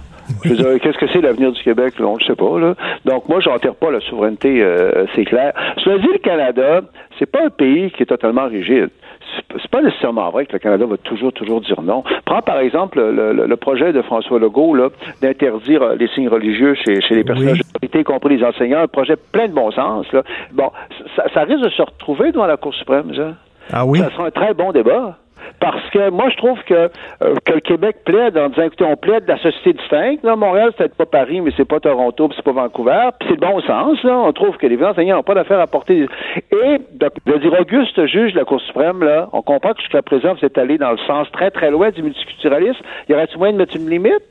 [0.45, 1.99] Je veux dire, qu'est-ce que c'est l'avenir du Québec?
[1.99, 2.05] Là?
[2.07, 2.57] On ne sait pas.
[2.59, 2.75] Là.
[3.05, 5.53] Donc, moi, j'enterre pas la souveraineté, euh, c'est clair.
[5.83, 6.81] Cela dit, le Canada,
[7.19, 8.89] c'est pas un pays qui est totalement rigide.
[9.35, 12.03] C'est- pas nécessairement vrai que le Canada va toujours, toujours dire non.
[12.25, 14.89] Prends par exemple le, le- le projet de François Legault là,
[15.21, 18.79] d'interdire euh, les signes religieux chez, chez les personnages d'autorité, y compris les enseignants.
[18.81, 20.05] Un projet plein de bon sens.
[20.13, 20.21] Là.
[20.51, 20.69] Bon,
[21.15, 23.33] ça, ça risque de se retrouver devant la Cour suprême, ça.
[23.71, 23.99] Ah oui?
[23.99, 25.17] Ça sera un très bon débat.
[25.59, 28.95] Parce que moi, je trouve que, euh, que le Québec plaide en disant, écoutez, on
[28.95, 30.23] plaide de la société distincte.
[30.23, 33.09] Là, Montréal, c'est peut-être pas Paris, mais c'est pas Toronto, puis c'est pas Vancouver.
[33.19, 34.03] Puis c'est le bon sens.
[34.03, 34.17] Là.
[34.17, 36.07] On trouve que les enseignants n'ont pas d'affaire à porter.
[36.51, 40.01] Et de, de dire Auguste juge de la Cour suprême, là, on comprend que jusqu'à
[40.01, 42.83] présent, vous êtes allé dans le sens très, très loin du multiculturalisme.
[43.09, 44.23] Y aurait-il moyen de mettre une limite?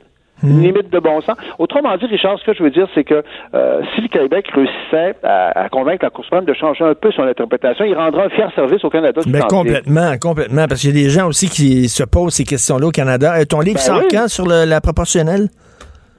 [0.43, 1.35] Une limite de bon sens.
[1.57, 3.23] Autrement dit, Richard, ce que je veux dire, c'est que
[3.55, 7.11] euh, si le Québec réussissait à, à convaincre la Cour suprême de changer un peu
[7.11, 9.21] son interprétation, il rendra un fier service au Canada.
[9.25, 9.47] Mais entier.
[9.57, 10.65] complètement, complètement.
[10.67, 13.35] Parce qu'il y a des gens aussi qui se posent ces questions-là au Canada.
[13.39, 14.07] Euh, ton livre Ben sort oui.
[14.11, 15.47] quand sur le- la proportionnelle?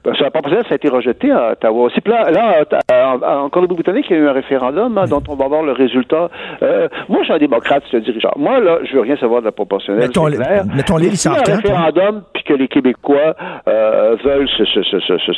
[0.04, 2.00] Ben, la proposition, ça a été rejeté à Ottawa aussi.
[2.06, 5.48] Là, là en, en Colombie-Britannique, il y a eu un référendum hein, dont on va
[5.48, 6.28] voir le résultat.
[6.62, 8.34] Euh, moi, je suis un démocrate, je te dis, Richard.
[8.36, 10.10] Moi, là, je veux rien savoir de la proportionnelle.
[10.10, 10.64] Ton c'est clair.
[10.98, 13.34] livre, il si un référendum, puis que les Québécois
[13.68, 14.48] euh, veulent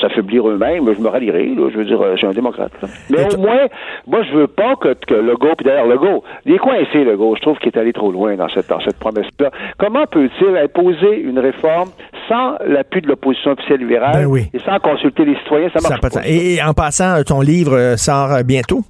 [0.01, 1.47] s'affaiblir eux-mêmes, je me rallierai.
[1.55, 2.73] Là, je veux dire, euh, je suis un démocrate.
[2.83, 2.89] là.
[3.11, 3.67] Mais au moins,
[4.07, 7.37] moi, je veux pas que, que Legault, puis d'ailleurs, Legault, il est coincé, Legault.
[7.37, 9.51] Je trouve qu'il est allé trop loin dans cette, dans cette promesse-là.
[9.79, 11.91] Comment peut-il imposer une réforme
[12.29, 14.51] sans l'appui de l'opposition officielle libérale Ben oui.
[14.57, 15.69] Et sans consulter les citoyens?
[15.75, 16.09] Ça marche pas.
[16.27, 18.83] Et, en passant, ton livre euh, sort euh, bientôt?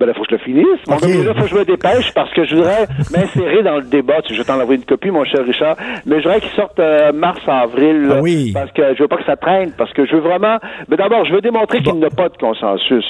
[0.00, 0.80] Ben là, faut que je le finisse.
[0.88, 1.02] Mon Ok.
[1.02, 4.14] gars, là, faut que je me dépêche parce que je voudrais m'insérer dans le débat.
[4.28, 5.76] Je vais t'en envoyer une copie, mon cher Richard.
[6.06, 8.06] Mais je voudrais qu'il sorte euh, mars, avril.
[8.08, 8.50] là, Ah oui.
[8.52, 9.70] Parce que je veux pas que ça traîne.
[9.78, 10.58] Parce que je veux vraiment.
[10.88, 13.04] Mais d'abord, je veux démontrer qu'il n'y a pas de consensus.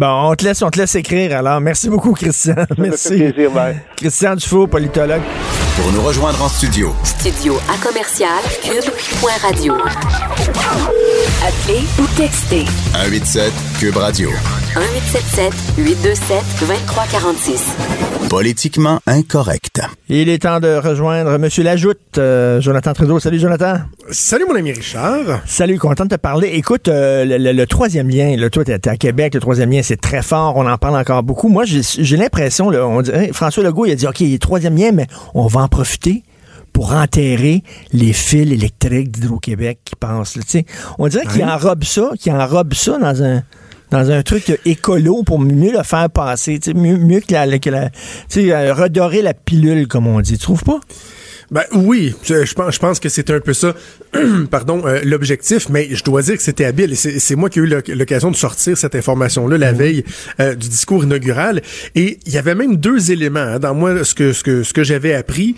[0.00, 1.60] Bon, on te laisse, on te laisse écrire alors.
[1.60, 2.54] Merci beaucoup, Christian.
[2.56, 3.18] Ça me Merci.
[3.18, 3.74] fait plaisir.
[3.98, 5.20] Christian Dufault, politologue.
[5.76, 8.30] Pour nous rejoindre en studio, Studio à commercial
[8.62, 9.74] cube.radio.
[11.46, 14.30] Appelez ou textez 187 Cube Radio.
[14.30, 17.62] 1877 827 2346.
[18.30, 19.80] Politiquement incorrect.
[20.08, 21.48] Il est temps de rejoindre M.
[21.64, 23.18] Lajoute, euh, Jonathan Trudeau.
[23.18, 23.78] Salut, Jonathan.
[24.12, 25.40] Salut mon ami Richard.
[25.46, 26.50] Salut, content de te parler.
[26.54, 29.70] Écoute, euh, le, le- le troisième lien, là, toi, t'es t'es à Québec, le troisième
[29.72, 31.48] lien, c'est très fort, on en parle encore beaucoup.
[31.48, 34.92] Moi, j'ai l'impression, on dit, François Legault, il a dit, OK, il est troisième lien,
[34.92, 36.22] mais on va en profiter
[36.72, 40.36] pour enterrer les fils électriques d'Hydro-Québec qui passent.
[40.36, 40.60] là.
[41.00, 43.42] On dirait qu'il enrobe ça, qu'il enrobe ça dans un
[43.90, 47.90] dans un truc écolo pour mieux le faire passer, mieux, mieux que la, que la
[48.36, 50.34] euh, redorer la pilule, comme on dit.
[50.34, 50.78] Tu trouves pas?
[51.50, 53.74] Ben oui, je pense, je pense que c'est un peu ça,
[54.52, 56.96] pardon, euh, l'objectif, mais je dois dire que c'était habile.
[56.96, 60.04] C'est moi qui ai eu l'oc- l'occasion de sortir cette information-là la veille
[60.38, 61.60] euh, du discours inaugural.
[61.96, 64.04] Et il y avait même deux éléments hein, dans moi.
[64.04, 65.56] Ce que ce que ce que j'avais appris,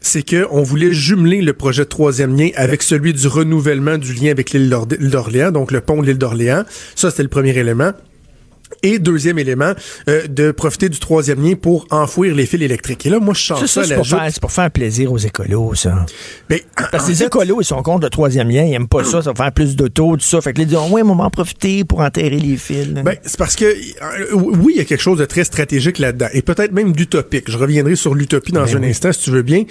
[0.00, 4.14] c'est que on voulait jumeler le projet de troisième lien avec celui du renouvellement du
[4.14, 6.64] lien avec l'île d'Orléans, donc le pont de l'île d'Orléans.
[6.94, 7.92] Ça, c'était le premier élément.
[8.82, 9.72] Et deuxième élément,
[10.08, 13.06] euh, de profiter du troisième lien pour enfouir les fils électriques.
[13.06, 15.18] Et là, moi, je sens Ça, ça, c'est pour, faire- c'est pour faire plaisir aux
[15.18, 16.04] écolos, ça.
[16.48, 16.58] Ben,
[16.90, 19.22] Parce que les fait, écolos, ils sont contre le troisième lien, ils aiment pas ça,
[19.22, 20.40] ça va faire plus d'auto, tout ça.
[20.40, 22.88] Fait que les disent, ouais, on va en profiter pour enterrer les fils.
[22.88, 26.28] Ben, c'est parce que euh, oui, il y a quelque chose de très stratégique là-dedans
[26.32, 27.50] et peut-être même d'utopique.
[27.50, 29.64] Je reviendrai sur l'utopie dans Ben un instant si tu veux bien,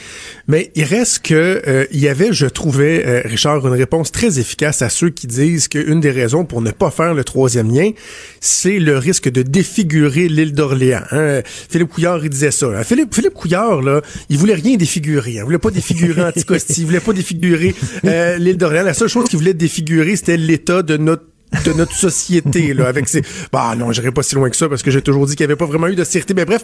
[0.48, 4.40] mais il reste que euh, il y avait, je trouvais, euh, Richard, une réponse très
[4.40, 7.92] efficace à ceux qui disent qu'une des raisons pour ne pas faire le troisième lien,
[8.40, 11.02] c'est le risque de défigurer l'île d'Orléans.
[11.12, 11.42] hein.
[11.46, 12.84] Philippe Couillard, il disait ça.
[12.84, 15.32] Philippe, Philippe Couillard, là, il voulait rien défigurer.
[15.38, 15.42] hein.
[15.42, 17.74] Il voulait pas défigurer Anticosti, il voulait pas défigurer
[18.06, 18.84] euh, l'île d'Orléans.
[18.84, 21.24] La seule chose qu'il voulait défigurer, c'était l'état de notre
[21.66, 24.82] de notre société là avec ses bah non j'irai pas si loin que ça parce
[24.84, 26.64] que j'ai toujours dit qu'il y avait pas vraiment eu de sûreté mais bref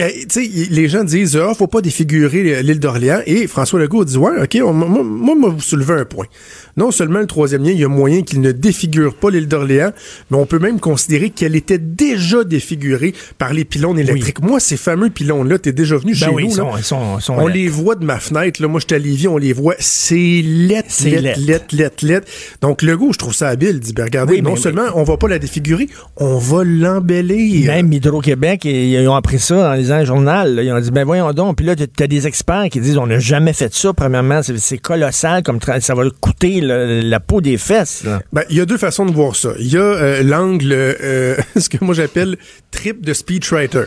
[0.00, 4.04] euh, tu sais les gens disent ah faut pas défigurer l'île d'Orléans et François Legault
[4.04, 6.26] dit ouais ok on- moi moi vous soulevez un point
[6.76, 9.92] non seulement le troisième lien il y a moyen qu'il ne défigure pas l'île d'Orléans
[10.30, 14.76] mais on peut même considérer qu'elle était déjà défigurée par les pylônes électriques moi ces
[14.76, 17.18] fameux pylônes là t'es déjà venu Ben chez oui, nous ils là sont, ils sont,
[17.18, 18.68] ils sont on les voit de ma fenêtre, là.
[18.68, 19.74] Moi, j'étais à Lévis, on les voit.
[19.78, 22.04] C'est lettre, lettre, lettre.
[22.06, 22.26] lettre.
[22.62, 23.70] Donc, le goût, je trouve ça habile.
[23.74, 26.64] Il dit, ben, regardez, Oui, non mais- seulement on va pas la défigurer, on va
[26.64, 27.66] l'embellir.
[27.72, 30.54] Même Hydro-Québec, ils ont appris ça dans les ans journal.
[30.54, 30.62] là.
[30.62, 31.56] Ils ont dit, ben voyons donc.
[31.56, 33.92] Puis là, tu as des experts qui disent, on n'a jamais fait ça.
[33.92, 38.04] Premièrement, c'est colossal, comme ça va coûter le- la peau des fesses.
[38.32, 39.50] Ben, il y a deux façons de voir ça.
[39.58, 42.36] Il y a euh, l'angle, euh, ce que moi j'appelle
[42.70, 43.84] trip de speechwriter.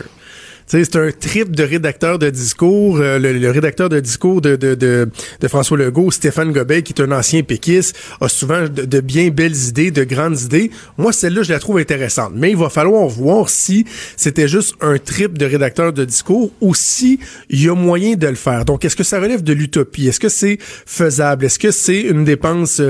[0.68, 2.98] C'est un trip de rédacteur de discours.
[2.98, 5.08] Euh, le, rédacteur de discours de, de, de,
[5.40, 9.30] de, François Legault, Stéphane Gobet, qui est un ancien péquiste, a souvent de, de bien
[9.30, 10.70] belles idées, de grandes idées.
[10.98, 12.32] Moi, celle-là, je la trouve intéressante.
[12.34, 16.74] Mais il va falloir voir si c'était juste un trip de rédacteur de discours ou
[16.74, 18.64] si il y a moyen de le faire.
[18.64, 20.08] Donc, est-ce que ça relève de l'utopie?
[20.08, 21.46] Est-ce que c'est faisable?
[21.46, 22.82] Est-ce que c'est une dépense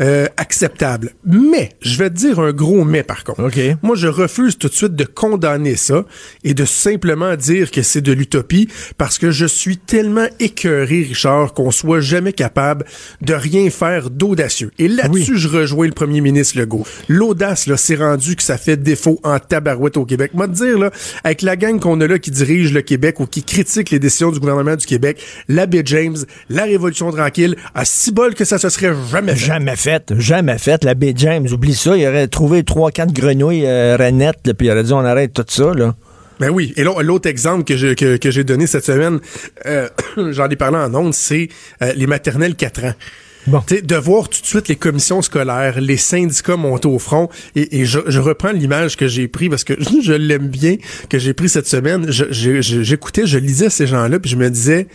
[0.00, 1.14] euh, acceptable?
[1.24, 3.42] Mais, je vais te dire un gros mais par contre.
[3.44, 3.76] Okay.
[3.82, 6.04] Moi, je refuse tout de suite de condamner ça
[6.44, 11.54] et de simplement dire que c'est de l'utopie parce que je suis tellement écœuré, Richard,
[11.54, 12.84] qu'on soit jamais capable
[13.22, 14.70] de rien faire d'audacieux.
[14.78, 16.86] Et là-dessus, je rejoins le premier ministre Legault.
[17.08, 20.32] L'audace, là, c'est rendu que ça fait défaut en tabarouette au Québec.
[20.34, 20.90] Moi, te dire, là,
[21.24, 24.30] avec la gang qu'on a là qui dirige le Québec ou qui critique les décisions
[24.30, 26.16] du gouvernement du Québec, l'abbé James,
[26.48, 29.46] la Révolution tranquille, à si bol que ça se serait jamais fait.
[29.46, 30.84] Jamais fait, jamais fait.
[30.84, 34.84] L'abbé James, oublie ça, il aurait trouvé trois, quatre grenouilles euh, renettes, puis il aurait
[34.84, 35.94] dit on arrête tout ça, là.
[36.40, 36.72] Ben oui.
[36.76, 39.20] Et l'autre exemple que j'ai que, j'ai donné cette semaine,
[39.66, 39.88] euh,
[40.30, 41.48] j'en ai parlé en ondes, c'est
[41.82, 42.94] euh, les maternelles 4 ans.
[43.46, 43.62] Bon.
[43.68, 48.18] de voir tout de suite les commissions scolaires, les syndicats monter au front, et, je,
[48.18, 50.78] reprends l'image que j'ai pris parce que je l'aime bien,
[51.08, 52.06] que j'ai pris cette semaine.
[52.10, 54.90] J'écoutais, je, je, lisais ces gens-là, puis je me disais, tu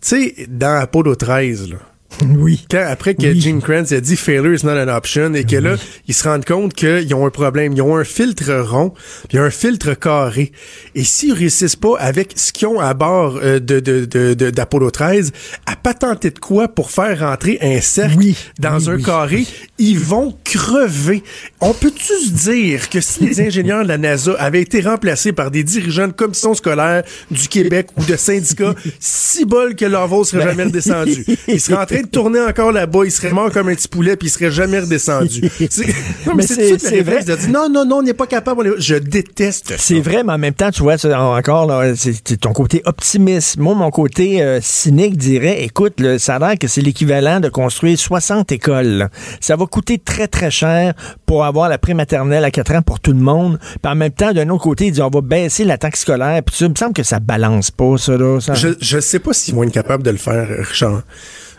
[0.00, 1.76] sais, dans Apollo 13, là,
[2.22, 2.64] Oui.
[2.70, 5.76] Quand, après que Jim Kranz a dit failure is not an option et que là,
[6.08, 7.74] ils se rendent compte qu'ils ont un problème.
[7.74, 8.92] Ils ont un filtre rond
[9.28, 10.52] puis un filtre carré.
[10.94, 15.32] Et s'ils réussissent pas avec ce qu'ils ont à bord euh, de, de, d'Apollo 13
[15.66, 19.46] à patenter de quoi pour faire rentrer un cercle dans un carré,
[19.78, 21.22] ils vont crever.
[21.60, 25.50] On peut-tu se dire que si les ingénieurs de la NASA avaient été remplacés par
[25.50, 30.24] des dirigeants de commission scolaire du Québec ou de syndicats, si bol que leur vol
[30.24, 31.24] serait ben jamais redescendu?
[31.48, 34.16] Ils seraient en train de tourner encore là-bas, il serait mort comme un petit poulet
[34.16, 35.40] puis il serait jamais redescendu.
[36.36, 37.24] mais c'est vrai.
[37.48, 38.80] non, non, non, on n'est pas capable.
[38.80, 43.58] Je déteste C'est vrai, mais en même temps, tu vois, encore, c'est ton côté optimiste.
[43.58, 47.98] Moi, mon côté euh, cynique dirait, écoute, ça a l'air que c'est l'équivalent de construire
[47.98, 49.08] 60 écoles.
[49.40, 50.94] Ça va coûter très, très cher
[51.26, 53.58] pour avoir la prématernelle à 4 ans pour tout le monde.
[53.82, 56.42] Puis en même temps, d'un autre côté, il dit, on va baisser la taxe scolaire.
[56.44, 58.16] Puis ça, il me semble que ça balance pas, ça.
[58.16, 61.02] Là, Je, je sais pas s'ils vont être capables de le faire, Richard.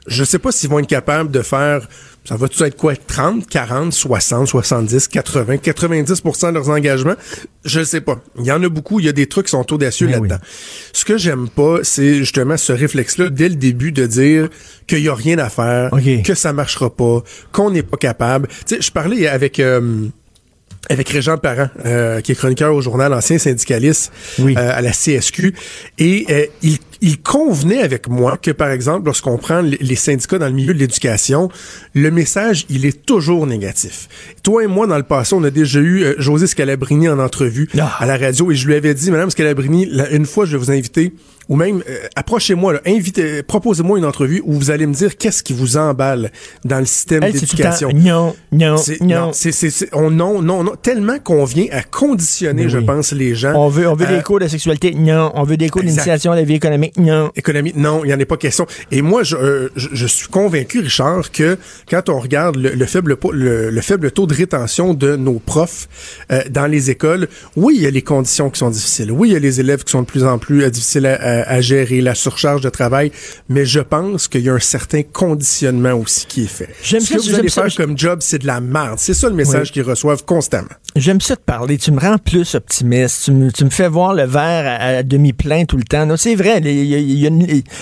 [0.10, 1.88] Je sais pas s'ils vont être capables de faire,
[2.26, 7.16] ça va tout être quoi, 30, 40, 60, 70, 80, 90% de leurs engagements?
[7.64, 8.20] Je sais pas.
[8.38, 10.40] Il y en a beaucoup, il y a des trucs qui sont audacieux là-dedans.
[10.94, 14.50] Ce que j'aime pas, c'est justement ce réflexe-là dès le début de dire
[14.88, 15.92] qu'il y a rien à faire,
[16.26, 18.48] que ça marchera pas, qu'on n'est pas capable.
[18.68, 19.60] Tu sais, je parlais avec...
[19.60, 20.10] Euh,
[20.88, 25.54] avec Régent Parent, euh, qui est chroniqueur au journal, ancien syndicaliste euh, à la CSQ,
[25.98, 30.48] et euh, il il convenait avec moi que, par exemple, lorsqu'on prend les syndicats dans
[30.48, 31.50] le milieu de l'éducation,
[31.94, 34.08] le message, il est toujours négatif.
[34.44, 37.70] Toi et moi, dans le passé, on a déjà eu euh, José Scalabrini en entrevue
[37.80, 37.96] ah.
[38.00, 40.72] à la radio et je lui avais dit, Madame Scalabrini, une fois, je vais vous
[40.72, 41.14] inviter
[41.50, 45.52] ou même euh, approchez-moi, invitez, proposez-moi une entrevue où vous allez me dire qu'est-ce qui
[45.52, 46.32] vous emballe
[46.64, 47.90] dans le système d'éducation.
[47.94, 49.32] Non, non, non.
[49.34, 53.54] C'est, c'est, on, non, non, non, tellement qu'on vient à conditionner, je pense, les gens.
[53.56, 55.32] On veut, on veut des cours de sexualité, non.
[55.34, 57.32] On veut des cours d'initiation à la vie économique, non.
[57.36, 58.68] Économie, non, il n'y en a pas question.
[58.92, 61.58] Et moi, je, euh, je, suis convaincu, Richard, que
[61.90, 65.88] quand on regarde le, faible, le, le, faible taux de rétention de nos profs
[66.32, 69.12] euh, dans les écoles, oui, il y a les conditions qui sont difficiles.
[69.12, 71.62] Oui, il y a les élèves qui sont de plus en plus difficiles à à,
[71.62, 73.12] gérer la surcharge de travail,
[73.48, 76.70] mais je pense qu'il y a un certain conditionnement aussi qui est fait.
[76.82, 78.98] Ce que vous allez faire comme job, c'est de la merde.
[79.00, 80.70] C'est ça le message qu'ils reçoivent constamment.
[80.96, 81.78] J'aime ça te parler.
[81.78, 83.26] Tu me rends plus optimiste.
[83.26, 86.08] Tu me, tu me fais voir le verre à, demi plein tout le temps.
[86.18, 86.62] C'est vrai.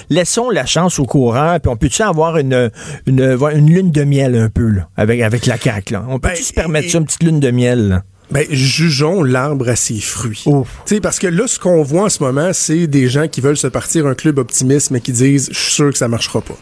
[0.09, 1.57] Laissons la chance au courant.
[1.61, 2.71] Puis on peut-tu avoir une,
[3.05, 5.57] une, une, lune de miel un peu là, avec avec la
[5.91, 6.05] là?
[6.09, 7.87] On peut ben, se permettre ça une petite lune de miel.
[7.89, 8.03] Là?
[8.29, 10.45] Ben, jugeons l'arbre à ses fruits.
[10.85, 13.57] sais, parce que là, ce qu'on voit en ce moment, c'est des gens qui veulent
[13.57, 16.57] se partir un club optimiste, mais qui disent, je suis sûr que ça marchera pas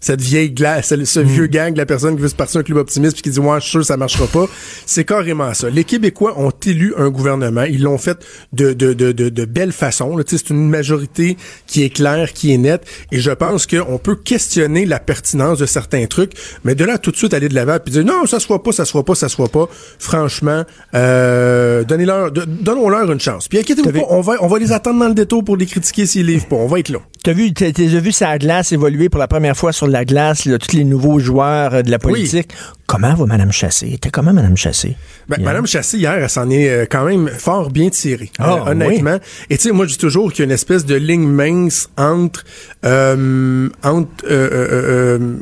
[0.00, 1.48] cette vieille glace, ce, vieux mm.
[1.48, 3.56] gang de la personne qui veut se partir un club optimiste puis qui dit ouais,
[3.56, 4.46] je suis sûr ça marchera pas.
[4.86, 5.70] C'est carrément ça.
[5.70, 8.18] Les Québécois ont élu un gouvernement, ils l'ont fait
[8.52, 10.16] de de de de, de belle façon.
[10.26, 11.36] C'est une majorité
[11.66, 15.66] qui est claire, qui est nette, et je pense qu'on peut questionner la pertinence de
[15.66, 16.32] certains trucs,
[16.64, 18.62] mais de là tout de suite aller de l'avant puis dire non, ça se voit
[18.62, 19.68] pas, ça se voit pas, ça se voit pas.
[19.98, 23.48] Franchement, euh, donnez-leur, donnons-leur une chance.
[23.48, 26.06] Puis inquiétez-vous pas, on va on va les attendre dans le détour pour les critiquer
[26.06, 26.56] s'ils livrent pas.
[26.56, 27.00] On va être là.
[27.24, 30.58] T'as vu, t'as vu sa glace évoluer pour la première fois sur la glace, là,
[30.58, 32.50] tous les nouveaux joueurs euh, de la politique.
[32.86, 33.98] Comment va Mme Chassé?
[34.00, 34.96] T'es comment, Mme Chassé?
[35.28, 38.70] Ben, Mme Chassé, hier, elle s'en est euh, quand même fort bien tirée, euh, ah,
[38.70, 39.18] honnêtement.
[39.50, 41.90] Et tu sais, moi, je dis toujours qu'il y a une espèce de ligne mince
[41.98, 42.44] entre,
[42.82, 44.08] entre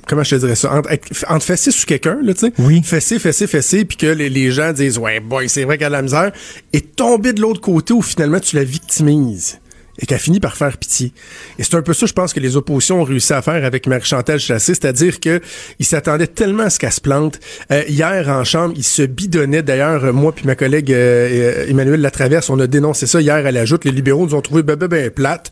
[0.06, 0.90] comment je te dirais ça, entre,
[1.28, 2.52] entre fesser sur quelqu'un, là, tu sais.
[2.58, 2.82] Oui.
[2.82, 5.98] Fesser, fesser, fesser, puis que les, les, gens disent, ouais, boy, c'est vrai qu'elle a
[5.98, 6.32] la misère,
[6.72, 9.60] et tomber de l'autre côté où finalement tu la victimises.
[9.98, 11.12] Et qu'elle finit par faire pitié.
[11.58, 13.86] Et c'est un peu ça, je pense, que les oppositions ont réussi à faire avec
[13.86, 15.40] Marie-Chantal Chassé, c'est-à-dire que
[15.78, 17.40] ils s'attendaient tellement à ce qu'elle se plante.
[17.70, 19.62] Euh, hier, en chambre, ils se bidonnaient.
[19.62, 23.64] D'ailleurs, moi puis ma collègue euh, Emmanuel Latraverse, on a dénoncé ça hier à la
[23.64, 23.84] joute.
[23.84, 25.50] Les libéraux nous ont trouvé ben, ben, ben plate.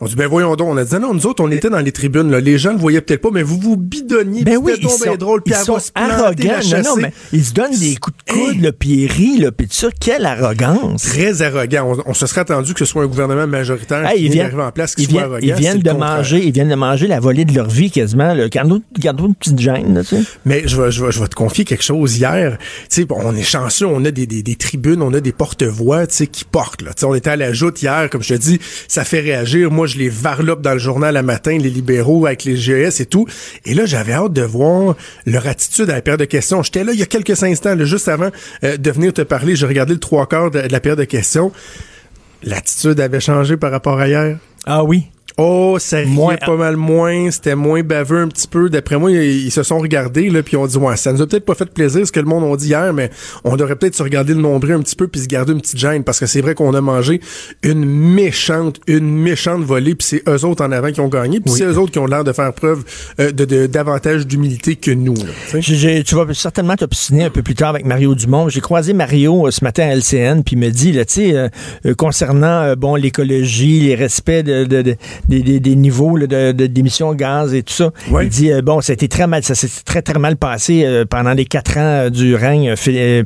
[0.00, 0.68] On dit, ben voyons donc.
[0.68, 2.30] On a dit, non, nous autres, on était dans les tribunes.
[2.30, 2.38] Là.
[2.38, 4.44] Les gens le voyaient peut-être pas, mais vous vous bidonniez.
[4.44, 6.60] Ben oui, ils sont, drôle, ils sont arrogants.
[6.70, 9.50] Non, non, mais ils se donnent des coups de coude, le puis ils rient, là,
[9.50, 9.88] puis tout ça.
[9.98, 11.02] Quelle arrogance.
[11.02, 11.96] Très arrogant.
[12.06, 14.94] On, se serait attendu que ce soit un gouvernement majoritaire hey, qui viennent, en place,
[14.94, 15.40] qui ils soit arrogant.
[15.42, 18.36] Ils viennent de manger, ils viennent de manger la volée de leur vie quasiment.
[18.36, 18.82] Garde-nous
[19.26, 20.22] une petite gêne, là, tu sais.
[20.44, 22.56] Mais je vais, je, vais, je vais te confier quelque chose hier.
[22.88, 26.06] Tu sais, on est chanceux, on a des, des, des tribunes, on a des porte-voix,
[26.06, 26.92] tu sais, qui portent, là.
[26.94, 29.72] Tu sais, on était à la joute hier, comme je te dis, ça fait réagir.
[29.72, 33.06] Moi, je les varlope dans le journal à matin, les libéraux avec les GS et
[33.06, 33.26] tout.
[33.64, 34.94] Et là, j'avais hâte de voir
[35.26, 36.62] leur attitude à la période de questions.
[36.62, 38.30] J'étais là il y a quelques instants, juste avant
[38.62, 39.56] euh, de venir te parler.
[39.56, 41.50] J'ai regardé le trois quarts de, de la période de questions.
[42.44, 44.38] L'attitude avait changé par rapport à hier?
[44.64, 45.08] Ah oui.
[45.40, 48.68] Oh, ça riait Moins- pas mal moins, c'était moins baveux un petit peu.
[48.68, 51.26] D'après moi, ils, ils se sont regardés là, puis ont dit ouais, ça nous a
[51.28, 53.10] peut-être pas fait plaisir ce que le monde a dit hier, mais
[53.44, 55.78] on devrait peut-être se regarder le nombril un petit peu puis se garder une petite
[55.78, 57.20] gêne parce que c'est vrai qu'on a mangé
[57.62, 61.52] une méchante, une méchante volée, puis c'est eux autres en avant qui ont gagné, puis
[61.56, 62.82] c'est eux autres qui ont l'air de faire preuve
[63.20, 65.14] euh, de, de- davantage d'humilité que nous.
[65.14, 65.60] Là,
[66.04, 68.48] tu vas certainement t'obstiner un peu plus tard avec Mario Dumont.
[68.48, 71.36] J'ai croisé Mario euh, ce matin à LCN, puis il me dit, là, tu sais,
[71.36, 71.48] euh,
[71.86, 74.96] euh, concernant bon l'écologie, les respects de, de- de-
[75.28, 78.24] des- des- des niveaux là, de de- d'émissions de gaz et tout ça, Ouais.
[78.26, 80.84] il dit, euh, bon, ça a été très mal, ça s'est très, très mal passé
[80.84, 82.74] euh, pendant les quatre ans euh, du règne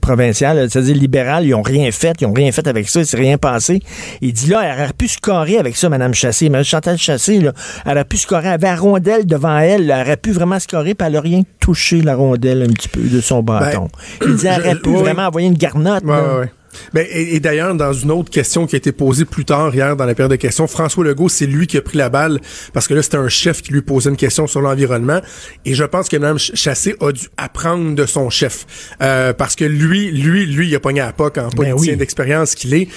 [0.01, 3.17] provincial, c'est-à-dire libéral, ils ont rien fait, ils ont rien fait avec ça, il s'est
[3.17, 3.81] rien passé.
[4.21, 6.49] Il dit, là, elle aurait pu se carrer avec ça, Madame Chassé.
[6.49, 7.53] Madame Chantal Chassé, là,
[7.85, 10.33] elle aurait pu se carrer, elle avait la rondelle devant elle, là, elle aurait pu
[10.33, 13.43] vraiment se carrer, puis elle a rien touché la rondelle un petit peu de son
[13.43, 13.89] bâton.
[14.27, 16.05] il dit, elle aurait pu vraiment envoyer une garnotte.
[16.05, 16.23] Ouais, là.
[16.35, 16.53] ouais, ouais.
[16.95, 19.97] Ben, et, et d'ailleurs, dans une autre question qui a été posée plus tard hier
[19.97, 22.41] dans la période de questions, François Legault, c'est lui qui a pris la balle
[22.73, 25.20] parce que là, c'était un chef qui lui posait une question sur l'environnement.
[25.64, 28.66] Et je pense que Mme Ch- Chassé a dû apprendre de son chef.
[29.03, 31.99] Euh, parce que lui, lui, lui, il a pogné à la POC en politicien oui.
[31.99, 32.89] d'expérience qu'il est.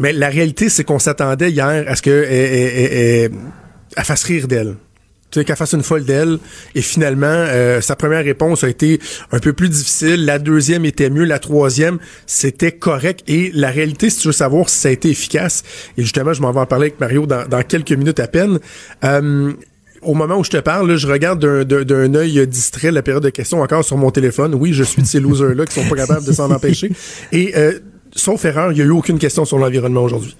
[0.00, 3.32] Mais la réalité, c'est qu'on s'attendait hier à ce qu'elle
[3.96, 4.76] elle fasse rire d'elle
[5.40, 6.38] qu'elle fasse une folle d'elle.
[6.74, 10.24] Et finalement, euh, sa première réponse a été un peu plus difficile.
[10.24, 11.24] La deuxième était mieux.
[11.24, 13.22] La troisième, c'était correct.
[13.28, 15.62] Et la réalité, si tu veux savoir si ça a été efficace,
[15.96, 18.58] et justement, je m'en vais en parler avec Mario dans, dans quelques minutes à peine.
[19.04, 19.52] Euh,
[20.02, 23.30] au moment où je te parle, là, je regarde d'un- œil distrait la période de
[23.30, 24.54] questions encore sur mon téléphone.
[24.54, 26.90] Oui, je suis de ces losers-là qui sont pas capables de s'en empêcher.
[27.30, 27.78] Et euh,
[28.14, 30.36] sauf erreur, il n'y a eu aucune question sur l'environnement aujourd'hui.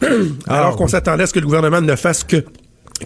[0.46, 2.44] Alors qu'on s'attendait à ce que le gouvernement ne fasse que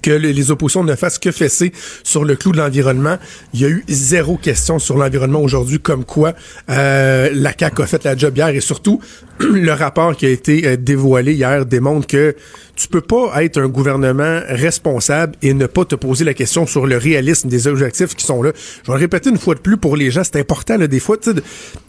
[0.02, 1.72] que les, oppositions ne fassent que fesser
[2.04, 3.16] sur le clou de l'environnement.
[3.54, 6.34] Il y a eu zéro question sur l'environnement aujourd'hui, comme quoi
[6.70, 9.00] euh, la CAQ a fait la job hier et surtout
[9.40, 12.36] le rapport qui a été euh, dévoilé hier démontre que
[12.74, 16.86] tu peux pas être un gouvernement responsable et ne pas te poser la question sur
[16.86, 18.52] le réalisme des objectifs qui sont là.
[18.84, 21.00] Je vais le répéter une fois de plus pour les gens, c'est important là, des
[21.00, 21.42] fois, de-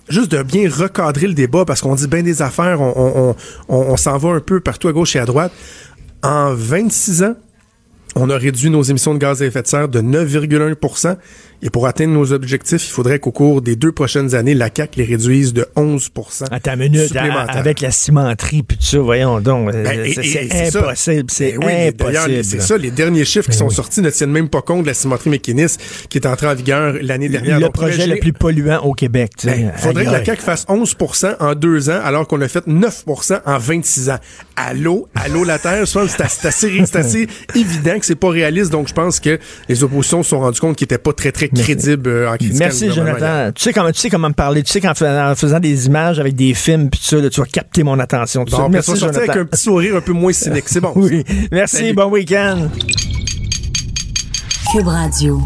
[0.07, 4.29] juste de bien recadrer le débat parce qu'on dit bien des affaires, on s'en va
[4.29, 5.51] un peu partout à gauche et à droite.
[6.23, 7.35] En 26 ans,
[8.21, 10.75] on a réduit nos émissions de gaz à effet de serre de 9,1
[11.61, 14.99] et pour atteindre nos objectifs, il faudrait qu'au cours des deux prochaines années, la CAQ
[14.99, 16.09] les réduise de 11
[16.51, 17.55] Attends une minute, supplémentaire.
[17.55, 21.65] à- avec la cimenterie puis tout ça, voyons donc, euh, Ben, c'est impossible, c'est Ben
[21.67, 22.43] oui, impossible.
[22.43, 24.93] C'est ça, les derniers chiffres qui sont sortis ne tiennent même pas compte de la
[24.93, 27.57] cimenterie mécaniste qui est entrée en vigueur l'année dernière.
[27.59, 29.31] le Donc, projet le plus polluant au Québec.
[29.43, 30.23] Ben, faudrait que la.
[30.25, 34.19] CAQ fasse 11% en deux ans, alors qu'on a fait 9% en 26 ans.
[34.55, 38.71] Allô, allô la Terre, c'est assez, assez, évident que c'est pas réaliste.
[38.71, 39.39] Donc, je pense que
[39.69, 42.57] les oppositions se sont rendues compte qu'ils étaient pas très, très crédibles euh, en critiquant
[42.59, 42.93] Merci le.
[42.93, 43.51] Jonathan.
[43.53, 44.63] Tu sais comment tu sais comment me parler.
[44.63, 47.29] Tu sais qu'en faisant, en faisant des images avec des films puis tout ça, là,
[47.29, 48.45] tu vas capter mon attention.
[48.45, 48.57] tout ça.
[48.57, 49.19] Bon, ben, Merci Jonathan.
[49.19, 50.65] avec un petit sourire un peu moins cynique.
[50.67, 50.93] C'est bon.
[50.95, 51.23] Oui.
[51.51, 51.77] Merci.
[51.77, 51.93] Salut.
[51.93, 52.67] Bon week-end.
[54.71, 55.41] Cube Radio.